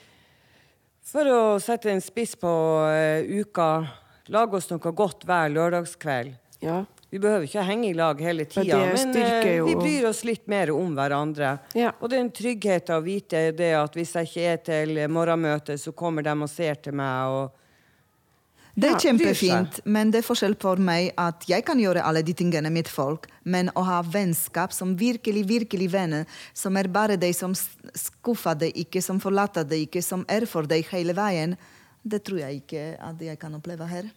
For 1.07 1.29
å 1.29 1.41
sette 1.61 1.91
en 1.93 2.01
spiss 2.01 2.35
på 2.41 2.51
eh, 2.89 3.27
uka, 3.43 3.87
lager 4.33 4.57
oss 4.59 4.71
noe 4.73 4.93
godt 4.97 5.27
hver 5.29 5.53
lørdagskveld. 5.53 6.33
Ja. 6.65 6.81
Vi 7.11 7.21
behøver 7.23 7.47
ikke 7.47 7.63
henge 7.63 7.91
i 7.91 7.95
lag 7.95 8.19
hele 8.21 8.45
tida, 8.51 8.81
men 8.91 9.13
eh, 9.21 9.61
vi 9.65 9.77
bryr 9.79 10.09
oss 10.09 10.25
litt 10.27 10.49
mer 10.51 10.73
om 10.75 10.97
hverandre. 10.97 11.53
Ja. 11.79 11.93
Og 12.01 12.11
det 12.11 12.19
er 12.19 12.25
en 12.25 12.33
trygghet 12.35 12.91
å 12.91 12.99
vite 13.05 13.53
det 13.55 13.71
at 13.79 13.95
hvis 13.95 14.17
jeg 14.19 14.31
ikke 14.31 14.49
er 14.51 14.59
til 14.67 14.99
morgenmøte, 15.15 15.79
så 15.79 15.95
kommer 15.95 16.27
de 16.27 16.35
og 16.35 16.51
ser 16.51 16.83
til 16.83 16.99
meg. 16.99 17.31
og 17.31 18.75
Det 18.75 18.91
er 18.91 18.99
kjempefint, 19.07 19.81
men 19.87 20.11
det 20.11 20.25
er 20.25 20.27
forskjell 20.27 20.59
for 20.61 20.83
meg 20.83 21.13
at 21.23 21.47
jeg 21.47 21.63
kan 21.69 21.79
gjøre 21.79 22.03
alle 22.03 22.25
de 22.27 22.35
tingene 22.37 22.75
med 22.75 22.91
folk, 22.91 23.31
men 23.45 23.71
å 23.79 23.87
ha 23.87 24.03
vennskap 24.03 24.75
som 24.75 24.99
virkelig, 24.99 25.47
virkelig 25.47 25.93
venner, 25.95 26.27
som 26.59 26.77
er 26.77 26.91
bare 26.91 27.17
de 27.17 27.31
som 27.39 27.55
skuffer 27.55 28.59
deg 28.67 28.83
ikke, 28.83 29.01
som 29.01 29.23
forlater 29.23 29.65
deg 29.65 29.87
ikke, 29.87 30.03
som 30.03 30.27
er 30.27 30.51
for 30.51 30.67
deg 30.67 30.91
hele 30.91 31.15
veien, 31.15 31.55
det 32.03 32.25
tror 32.27 32.43
jeg 32.49 32.65
ikke 32.67 32.87
at 32.99 33.23
jeg 33.23 33.39
kan 33.39 33.55
oppleve 33.55 33.87
her. 33.87 34.11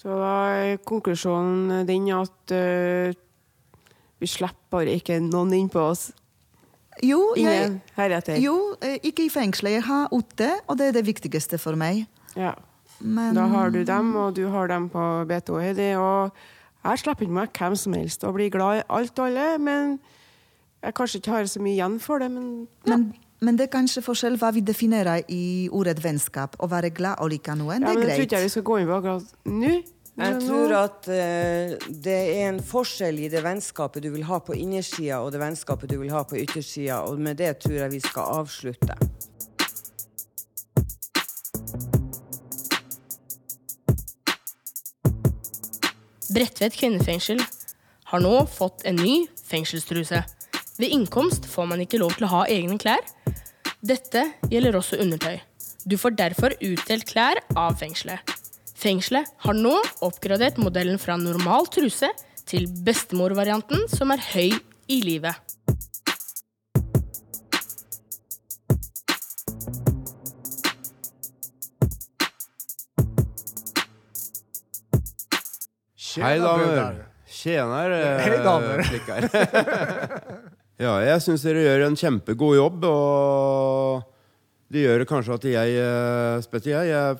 Så 0.00 0.14
da 0.16 0.34
er 0.56 0.78
konklusjonen 0.88 1.84
den 1.88 2.08
at 2.16 2.54
uh, 2.56 3.12
vi 4.20 4.28
slipper 4.28 4.88
ikke 4.88 5.18
noen 5.24 5.52
inn 5.56 5.68
på 5.72 5.82
oss. 5.90 6.08
Jo, 7.04 7.20
jeg, 7.38 7.78
jo 8.42 8.54
eh, 8.84 8.98
ikke 9.08 9.24
i 9.24 9.30
fengselet. 9.32 9.78
Jeg 9.78 9.84
har 9.86 10.10
ute, 10.12 10.48
og 10.68 10.76
det 10.76 10.90
er 10.90 10.96
det 10.98 11.06
viktigste 11.06 11.56
for 11.60 11.78
meg. 11.80 12.02
Ja. 12.36 12.52
Men 13.00 13.36
Da 13.38 13.46
har 13.48 13.70
du 13.72 13.80
dem, 13.84 14.10
og 14.20 14.34
du 14.36 14.46
har 14.52 14.68
dem 14.68 14.90
på 14.92 15.04
BTO, 15.28 15.56
Heidi. 15.62 15.94
Og 15.96 16.34
jeg 16.84 17.00
slipper 17.00 17.24
ikke 17.24 17.38
meg 17.38 17.54
hvem 17.56 17.76
som 17.76 17.96
helst 17.96 18.24
og 18.24 18.36
blir 18.36 18.52
glad 18.52 18.82
i 18.82 18.86
alt 18.88 19.18
og 19.18 19.30
alle, 19.30 19.46
men 19.60 19.98
jeg 20.80 20.96
kanskje 20.96 21.20
ikke 21.20 21.36
har 21.36 21.48
så 21.48 21.60
mye 21.60 21.76
igjen 21.76 21.96
for 22.00 22.20
det, 22.20 22.30
men 22.32 22.68
men, 22.88 23.10
men 23.40 23.56
det 23.56 23.68
er 23.68 23.72
kanskje 23.72 24.02
forskjell 24.04 24.36
hva 24.40 24.50
vi 24.52 24.60
definerer 24.64 25.24
i 25.32 25.68
ordet 25.72 25.96
vennskap. 26.04 26.58
Å 26.60 26.68
være 26.68 26.90
glad 26.92 27.22
og 27.24 27.30
like 27.32 27.54
noen, 27.56 27.80
ja, 27.80 27.88
det 27.88 27.96
men 27.96 27.96
er 27.96 28.00
tror 28.00 28.10
greit. 28.10 28.26
ikke 28.26 28.36
jeg 28.36 28.46
vi 28.46 28.52
skal 28.52 28.66
gå 28.68 28.76
inn 28.80 28.90
på 28.90 28.98
akkurat 28.98 29.34
nå. 29.48 29.72
Jeg 30.20 30.40
tror 30.42 30.72
at 30.76 31.06
uh, 31.08 31.90
det 32.04 32.16
er 32.18 32.50
en 32.50 32.58
forskjell 32.60 33.22
i 33.24 33.28
det 33.32 33.40
vennskapet 33.40 34.04
du 34.04 34.10
vil 34.12 34.26
ha 34.28 34.40
på 34.44 34.52
innersida, 34.58 35.22
og 35.24 35.32
det 35.32 35.40
vennskapet 35.40 35.88
du 35.88 35.96
vil 36.02 36.10
ha 36.12 36.20
på 36.28 36.36
yttersida, 36.42 37.00
og 37.08 37.22
med 37.22 37.40
det 37.40 37.54
tror 37.62 37.78
jeg 37.78 37.94
vi 37.94 38.02
skal 38.04 38.34
avslutte. 38.42 38.98
Bredtvet 46.30 46.76
kvinnefengsel 46.76 47.40
har 48.12 48.22
nå 48.22 48.34
fått 48.50 48.84
en 48.86 49.00
ny 49.00 49.24
fengselstruse. 49.48 50.20
Ved 50.76 50.92
innkomst 50.92 51.48
får 51.48 51.66
man 51.72 51.80
ikke 51.82 51.98
lov 52.02 52.12
til 52.18 52.28
å 52.28 52.34
ha 52.34 52.44
egne 52.50 52.76
klær. 52.78 53.02
Dette 53.80 54.26
gjelder 54.52 54.76
også 54.76 54.98
undertøy. 55.00 55.38
Du 55.88 55.96
får 55.96 56.12
derfor 56.18 56.52
utdelt 56.60 57.06
klær 57.08 57.38
av 57.56 57.78
fengselet. 57.80 58.20
Fengselet 58.76 59.28
har 59.40 59.56
nå 59.56 59.72
oppgradert 60.04 60.60
modellen 60.60 61.00
fra 61.00 61.16
normal 61.16 61.68
truse 61.72 62.10
til 62.44 62.68
bestemorvarianten, 62.84 63.86
som 63.88 64.12
er 64.12 64.20
høy 64.34 64.52
i 64.92 65.00
livet. 65.00 65.32
Hei, 76.20 76.36
damer. 76.42 77.00
Tjener, 77.30 77.96
Hei, 78.20 78.36
damer. 78.44 78.84
ja, 80.80 80.94
jeg 81.04 81.24
syns 81.24 81.44
dere 81.44 81.64
gjør 81.66 81.86
en 81.86 81.98
kjempegod 82.00 82.56
jobb, 82.56 82.86
og 82.88 84.06
det 84.72 84.86
gjør 84.86 85.04
kanskje 85.08 85.36
at 85.36 85.48
jeg 85.50 85.76
eh, 85.82 86.40
Spesielt 86.46 86.88
jeg 86.88 87.18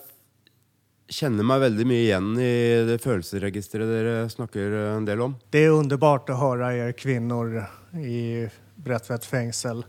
kjenner 1.11 1.47
meg 1.47 1.63
veldig 1.65 1.87
mye 1.91 2.05
igjen 2.05 2.29
i 2.39 2.53
det 2.87 3.01
følelsesregisteret 3.03 3.91
dere 3.91 4.29
snakker 4.31 4.77
en 4.93 5.09
del 5.09 5.25
om. 5.25 5.35
Det 5.51 5.65
er 5.67 5.75
underbart 5.75 6.31
å 6.31 6.39
høre 6.39 6.71
dere 6.77 6.95
kvinner 6.95 7.65
i 7.99 8.47
Bredtvet 8.81 9.27
fengsel. 9.27 9.83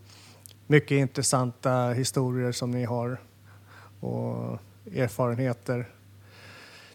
Mye 0.71 0.97
interessante 0.97 1.71
historier 1.97 2.55
som 2.57 2.73
ni 2.73 2.83
har 2.89 3.19
og 4.01 4.57
erfarenheter. 4.97 5.85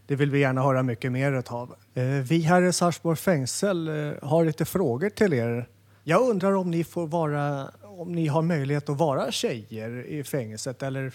Det 0.07 0.19
vil 0.19 0.31
vi 0.31 0.43
gjerne 0.43 0.62
høre 0.62 0.83
mye 0.87 1.11
mer 1.11 1.39
av. 1.43 1.75
Eh, 1.95 2.21
Vi 2.27 2.41
her 2.47 2.62
i 2.62 2.73
Sarpsborg 2.73 3.19
fängsel 3.19 3.89
eh, 3.89 4.29
har 4.29 4.45
litt 4.45 4.62
frågor 4.69 5.11
til 5.11 5.35
er. 5.35 5.67
Jag 6.09 6.23
undrar 6.23 6.53
om 6.53 6.71
ni 6.71 6.85
får 6.85 7.07
vara, 7.07 7.71
om 7.83 8.12
ni 8.12 8.27
har 8.27 8.42
möjlighet 8.42 8.88
att 8.88 8.99
vara 8.99 9.33
tjejer 9.33 10.07
i 10.07 10.25
fängelset 10.25 10.83
eller 10.83 11.12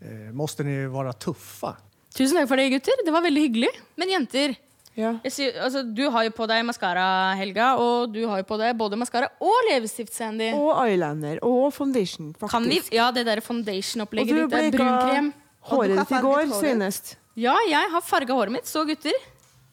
eh, 0.00 0.32
måste 0.32 0.62
ni 0.62 0.86
vara 0.86 1.12
tuffa? 1.12 1.76
Tusen 2.16 2.38
takk 2.38 2.48
for 2.48 2.56
det, 2.56 2.70
gutter. 2.72 3.04
Det 3.04 3.12
var 3.12 3.20
veldig 3.20 3.42
hyggelig. 3.42 3.68
Men 4.00 4.08
jenter 4.08 4.54
jeg 4.94 5.32
sier, 5.34 5.56
altså, 5.60 5.82
Du 5.82 6.06
har 6.08 6.24
jo 6.24 6.32
på 6.32 6.46
deg 6.48 6.62
maskara, 6.64 7.34
Helga, 7.36 7.74
og 7.82 8.14
du 8.14 8.22
har 8.30 8.40
jo 8.40 8.46
på 8.48 8.56
deg 8.62 8.78
både 8.78 8.96
maskara 8.96 9.28
og 9.44 9.68
leppestift, 9.68 10.14
Sandy. 10.14 10.52
Og 10.56 10.70
eyeliner. 10.86 11.42
Og 11.44 11.66
foundation, 11.74 12.30
faktisk. 12.32 12.54
Kan 12.54 12.68
vi, 12.70 12.78
ja, 12.96 13.10
det 13.12 13.26
der 13.28 13.42
foundation-opplegget 13.44 14.38
ditt 14.38 14.54
der, 14.54 14.70
bleika 14.70 14.78
brunkrem. 14.78 15.32
håret 15.68 15.98
ditt 15.98 16.14
i 16.14 16.22
går 16.24 16.54
senest. 16.62 17.12
Ja, 17.36 17.58
jeg 17.68 17.92
har 17.92 18.06
farga 18.06 18.38
håret 18.40 18.56
mitt, 18.56 18.70
så 18.70 18.86
gutter. 18.88 19.20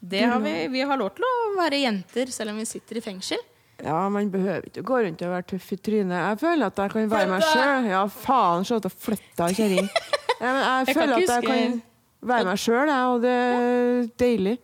Det 0.02 0.26
har 0.26 0.44
vi, 0.44 0.58
vi 0.74 0.84
har 0.84 1.00
lov 1.00 1.14
til 1.16 1.24
å 1.24 1.32
være 1.56 1.80
jenter 1.86 2.34
selv 2.34 2.52
om 2.52 2.60
vi 2.60 2.68
sitter 2.68 3.00
i 3.00 3.04
fengsel. 3.08 3.48
Ja, 3.82 4.08
man 4.08 4.30
behøver 4.30 4.68
ikke 4.68 4.84
gå 4.86 4.98
rundt 5.02 5.22
og 5.26 5.32
være 5.34 5.46
tøff 5.54 5.72
i 5.74 5.78
trynet. 5.82 6.14
Jeg 6.14 6.38
føler 6.38 6.66
at 6.70 6.82
jeg 6.84 6.92
kan 6.92 7.08
være 7.10 7.30
meg 7.32 7.46
sjøl. 7.46 7.88
Ja, 7.90 8.02
faen, 8.06 8.66
se 8.66 8.76
at 8.78 8.86
jeg 8.86 8.98
flytta, 9.06 9.48
kjerring. 9.56 9.88
Ja, 10.42 10.52
jeg, 10.52 10.86
Jeg 10.86 10.96
føler 10.98 11.16
at 11.16 11.32
jeg 11.32 11.48
kan 11.48 11.80
være 12.32 12.50
meg 12.52 12.60
sjøl, 12.62 12.92
og 12.92 13.24
det 13.24 13.32
er 13.32 14.06
deilig. 14.22 14.58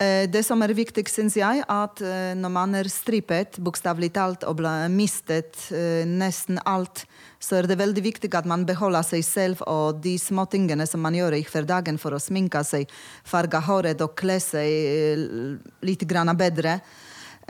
Eh, 0.00 0.26
Det 0.32 0.40
som 0.44 0.62
er 0.64 0.72
viktig, 0.72 1.04
syns 1.12 1.36
jeg, 1.36 1.64
at 1.68 2.00
eh, 2.00 2.32
når 2.36 2.52
man 2.52 2.76
er 2.78 2.88
strippet, 2.88 3.58
bokstavelig 3.60 4.12
talt, 4.16 4.46
og 4.48 4.62
mistet 4.92 5.66
eh, 5.76 6.06
nesten 6.08 6.60
alt, 6.64 7.04
så 7.40 7.58
er 7.58 7.68
det 7.68 7.76
veldig 7.80 8.04
viktig 8.04 8.30
at 8.36 8.48
man 8.48 8.64
beholder 8.68 9.04
seg 9.04 9.24
selv 9.24 9.60
og 9.68 10.00
de 10.04 10.16
småtingene 10.20 10.86
som 10.88 11.00
man 11.00 11.16
gjør 11.16 11.36
i 11.36 11.44
hverdagen 11.44 12.00
for 12.00 12.16
å 12.16 12.20
sminke 12.20 12.60
seg, 12.64 12.88
farge 13.24 13.60
håret 13.64 14.00
og 14.04 14.16
kle 14.16 14.36
seg 14.40 15.28
litt 15.84 16.04
bedre. 16.04 16.80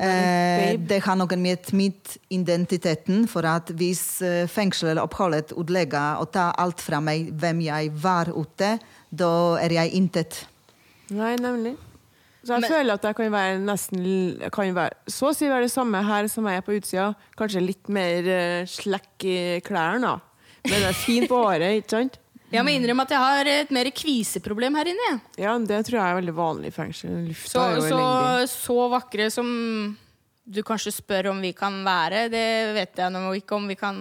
Eh, 0.00 0.78
det 0.80 1.02
har 1.04 1.18
noe 1.20 1.36
med 1.36 1.70
mitt 1.76 2.14
identiteten, 2.32 3.26
for 3.28 3.44
at 3.44 3.72
hvis 3.76 4.22
fengsel 4.48 4.94
eller 4.94 5.04
oppholdet 5.04 5.52
utlegger 5.52 6.22
og 6.22 6.32
tar 6.32 6.56
alt 6.60 6.80
fra 6.80 7.02
meg, 7.04 7.28
hvem 7.36 7.60
jeg 7.66 7.92
var 8.00 8.32
ute, 8.32 8.78
da 9.10 9.32
er 9.60 9.76
jeg 9.76 9.94
intet. 10.00 10.42
Nei, 11.12 11.34
nemlig. 11.42 11.76
Så 12.40 12.56
jeg 12.56 12.70
føler 12.72 12.96
at 12.96 13.04
jeg 13.04 13.16
kan 13.18 13.32
være 13.34 13.58
nesten 13.60 14.04
kan 14.52 14.72
være, 14.74 14.96
Så 15.12 15.28
å 15.28 15.34
si 15.36 15.48
være 15.50 15.66
det 15.66 15.74
samme 15.74 16.00
her 16.06 16.28
som 16.32 16.46
jeg 16.48 16.60
er 16.60 16.64
på 16.64 16.76
utsida. 16.78 17.10
Kanskje 17.36 17.62
litt 17.64 17.90
mer 17.92 18.30
uh, 18.30 18.68
slekk 18.68 19.26
i 19.28 19.38
klærne, 19.64 20.08
da. 20.08 20.56
Men 20.64 20.76
det 20.76 20.88
er 20.88 20.96
fint 20.96 21.28
på 21.28 21.40
håret, 21.40 21.80
ikke 21.80 21.96
sant? 21.96 22.16
Jeg 22.50 22.66
må 22.66 22.72
innrømme 22.74 23.04
at 23.06 23.12
jeg 23.14 23.22
har 23.22 23.50
et 23.52 23.70
mer 23.74 23.90
kviseproblem 23.94 24.74
her 24.80 24.90
inne. 24.92 25.10
Ja, 25.38 25.50
Ja, 25.50 25.58
det 25.58 25.84
tror 25.86 26.00
jeg 26.00 26.06
er 26.06 26.18
veldig 26.20 26.34
vanlig 26.34 26.72
i 26.72 26.74
fengsel. 26.74 27.12
Lufta 27.28 27.50
Så, 27.52 27.62
er 27.62 27.76
jo 27.76 27.82
så, 27.88 28.48
så 28.50 28.88
vakre 28.90 29.28
som 29.30 29.50
du 30.50 30.62
kanskje 30.66 30.92
spør 30.96 31.30
om 31.30 31.40
vi 31.44 31.52
kan 31.54 31.76
være, 31.86 32.24
det 32.32 32.46
vet 32.74 32.98
jeg 32.98 33.14
nå 33.14 33.28
ikke 33.38 33.54
om 33.54 33.68
vi 33.70 33.76
kan 33.78 34.00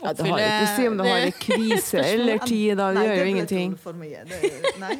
Ja, 0.00 0.14
det 0.16 0.30
har 0.30 0.40
ikke 0.40 0.64
å 0.64 0.76
si 0.78 0.86
om 0.88 0.96
du 0.96 1.04
har 1.04 1.26
kvise 1.44 2.00
eller 2.00 2.38
ti, 2.48 2.62
da. 2.72 2.88
Det 2.94 3.02
Nei, 3.02 3.08
gjør 3.10 3.18
jo 3.20 3.32
ingenting. 3.34 3.74
for 3.76 3.92
mye. 4.00 4.24
Det, 4.24 4.78
nei. 4.80 4.96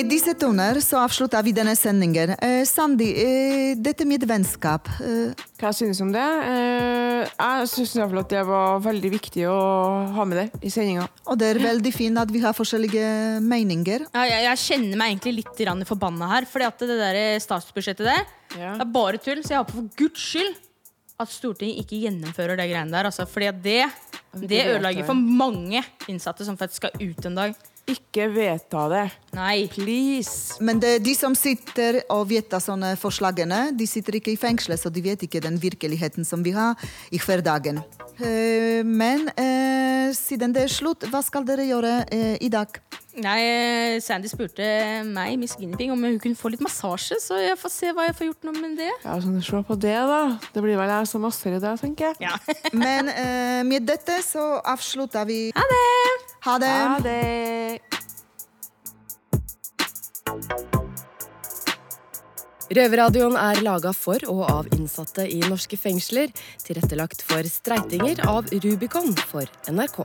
Med 0.00 0.08
disse 0.08 0.32
toner 0.32 0.78
så 0.80 1.02
avslutter 1.04 1.42
vi 1.44 1.52
denne 1.52 1.74
sendingen. 1.76 2.30
Eh, 2.40 2.62
Sandy, 2.64 3.10
eh, 3.20 3.72
dette 3.76 4.06
med 4.08 4.22
vennskap 4.24 4.88
eh, 4.96 5.34
Hva 5.60 5.68
jeg 5.68 5.76
synes 5.76 5.98
om 6.00 6.08
det? 6.14 6.22
Eh, 6.24 7.26
jeg 7.28 7.66
syns 7.68 7.92
iallfall 7.98 8.22
at 8.22 8.30
det 8.32 8.40
var 8.48 8.80
veldig 8.80 9.10
viktig 9.12 9.44
å 9.50 9.58
ha 10.16 10.24
med 10.24 10.40
det 10.40 10.64
i 10.64 10.72
sendinga. 10.72 11.04
Og 11.28 11.36
det 11.36 11.50
er 11.50 11.60
veldig 11.66 11.92
fint 11.92 12.16
at 12.16 12.32
vi 12.32 12.40
har 12.40 12.56
forskjellige 12.56 13.04
meninger. 13.44 14.06
Ja, 14.14 14.24
jeg, 14.24 14.46
jeg 14.46 14.62
kjenner 14.62 15.02
meg 15.02 15.12
egentlig 15.12 15.34
litt 15.42 15.92
forbanna 15.92 16.30
her. 16.32 16.48
Fordi 16.48 16.70
at 16.70 16.80
det 16.80 16.96
der 17.02 17.20
statsbudsjettet 17.44 18.08
der 18.08 18.24
Det 18.56 18.86
er 18.86 18.92
bare 18.96 19.20
tull. 19.20 19.44
Så 19.44 19.52
jeg 19.52 19.60
håper 19.60 19.82
for 19.82 19.90
guds 20.00 20.24
skyld 20.32 20.56
at 21.20 21.28
Stortinget 21.28 21.84
ikke 21.84 22.00
gjennomfører 22.06 22.56
det 22.56 22.70
greiene 22.72 22.96
der. 22.96 23.10
Altså, 23.12 23.28
fordi 23.28 23.52
det, 23.68 23.82
det 24.48 24.64
ødelegger 24.64 25.04
for 25.12 25.20
mange 25.20 25.84
innsatte 26.08 26.48
som 26.48 26.56
faktisk 26.56 26.86
skal 26.86 27.04
ut 27.04 27.28
en 27.28 27.36
dag. 27.42 27.60
Ikke 27.90 28.26
vedta 28.32 28.84
det. 28.92 29.04
Nei. 29.36 29.68
Please. 29.72 30.56
Men 30.64 30.80
det, 30.82 30.96
de 31.06 31.14
som 31.18 31.34
sitter 31.38 32.00
og 32.10 32.28
vedtar 32.30 32.62
sånne 32.62 32.94
forslagene, 33.00 33.70
de 33.78 33.86
sitter 33.90 34.18
ikke 34.18 34.34
i 34.34 34.38
fengselet, 34.40 34.80
så 34.82 34.90
de 34.92 35.02
vet 35.04 35.22
ikke 35.26 35.42
den 35.44 35.58
virkeligheten 35.62 36.26
som 36.26 36.42
vi 36.46 36.54
har 36.56 36.78
i 37.14 37.18
hverdagen. 37.22 37.82
Eh, 38.20 38.82
Men 38.84 39.28
eh, 39.36 40.10
siden 40.16 40.52
det 40.52 40.66
er 40.66 40.72
slutt, 40.72 41.06
hva 41.10 41.22
skal 41.24 41.46
dere 41.48 41.64
gjøre 41.68 41.94
eh, 42.12 42.36
i 42.42 42.50
dag? 42.52 42.80
Nei, 43.20 43.98
Sandy 44.00 44.28
spurte 44.30 44.62
meg, 45.04 45.34
Miss 45.40 45.56
Guinevere, 45.58 45.90
om 45.92 46.04
hun 46.06 46.18
kunne 46.22 46.38
få 46.38 46.52
litt 46.52 46.62
massasje. 46.62 47.18
Så 47.20 47.40
jeg 47.42 47.58
får 47.58 47.72
se 47.74 47.90
hva 47.96 48.06
jeg 48.06 48.14
får 48.20 48.28
gjort 48.30 48.46
noe 48.46 48.54
med 48.60 48.76
det. 48.78 48.90
Ja, 49.02 49.16
sånn, 49.20 49.40
Se 49.42 49.62
på 49.66 49.76
det, 49.82 49.96
da. 50.10 50.20
Det 50.54 50.62
blir 50.62 50.78
vel 50.78 50.92
jeg 50.94 51.10
som 51.10 51.24
masserer 51.26 51.58
dag, 51.62 51.80
tenker 51.82 52.14
jeg. 52.14 52.40
Men 52.72 53.10
eh, 53.10 53.62
med 53.66 53.88
dette 53.90 54.20
så 54.24 54.60
avslutter 54.62 55.26
vi. 55.28 55.40
Ha 55.56 55.66
det! 55.74 56.19
Ha 56.44 56.58
det! 56.58 56.66
Ha 56.66 56.98
det. 57.04 57.78
Røverradioen 62.70 63.34
er 63.34 63.60
laga 63.66 63.90
for 63.92 64.22
og 64.30 64.44
av 64.46 64.70
innsatte 64.76 65.26
i 65.26 65.40
norske 65.42 65.76
fengsler. 65.76 66.30
Tilrettelagt 66.62 67.24
for 67.26 67.44
streitinger 67.50 68.22
av 68.30 68.46
Rubicon 68.62 69.12
for 69.26 69.50
NRK. 69.68 70.04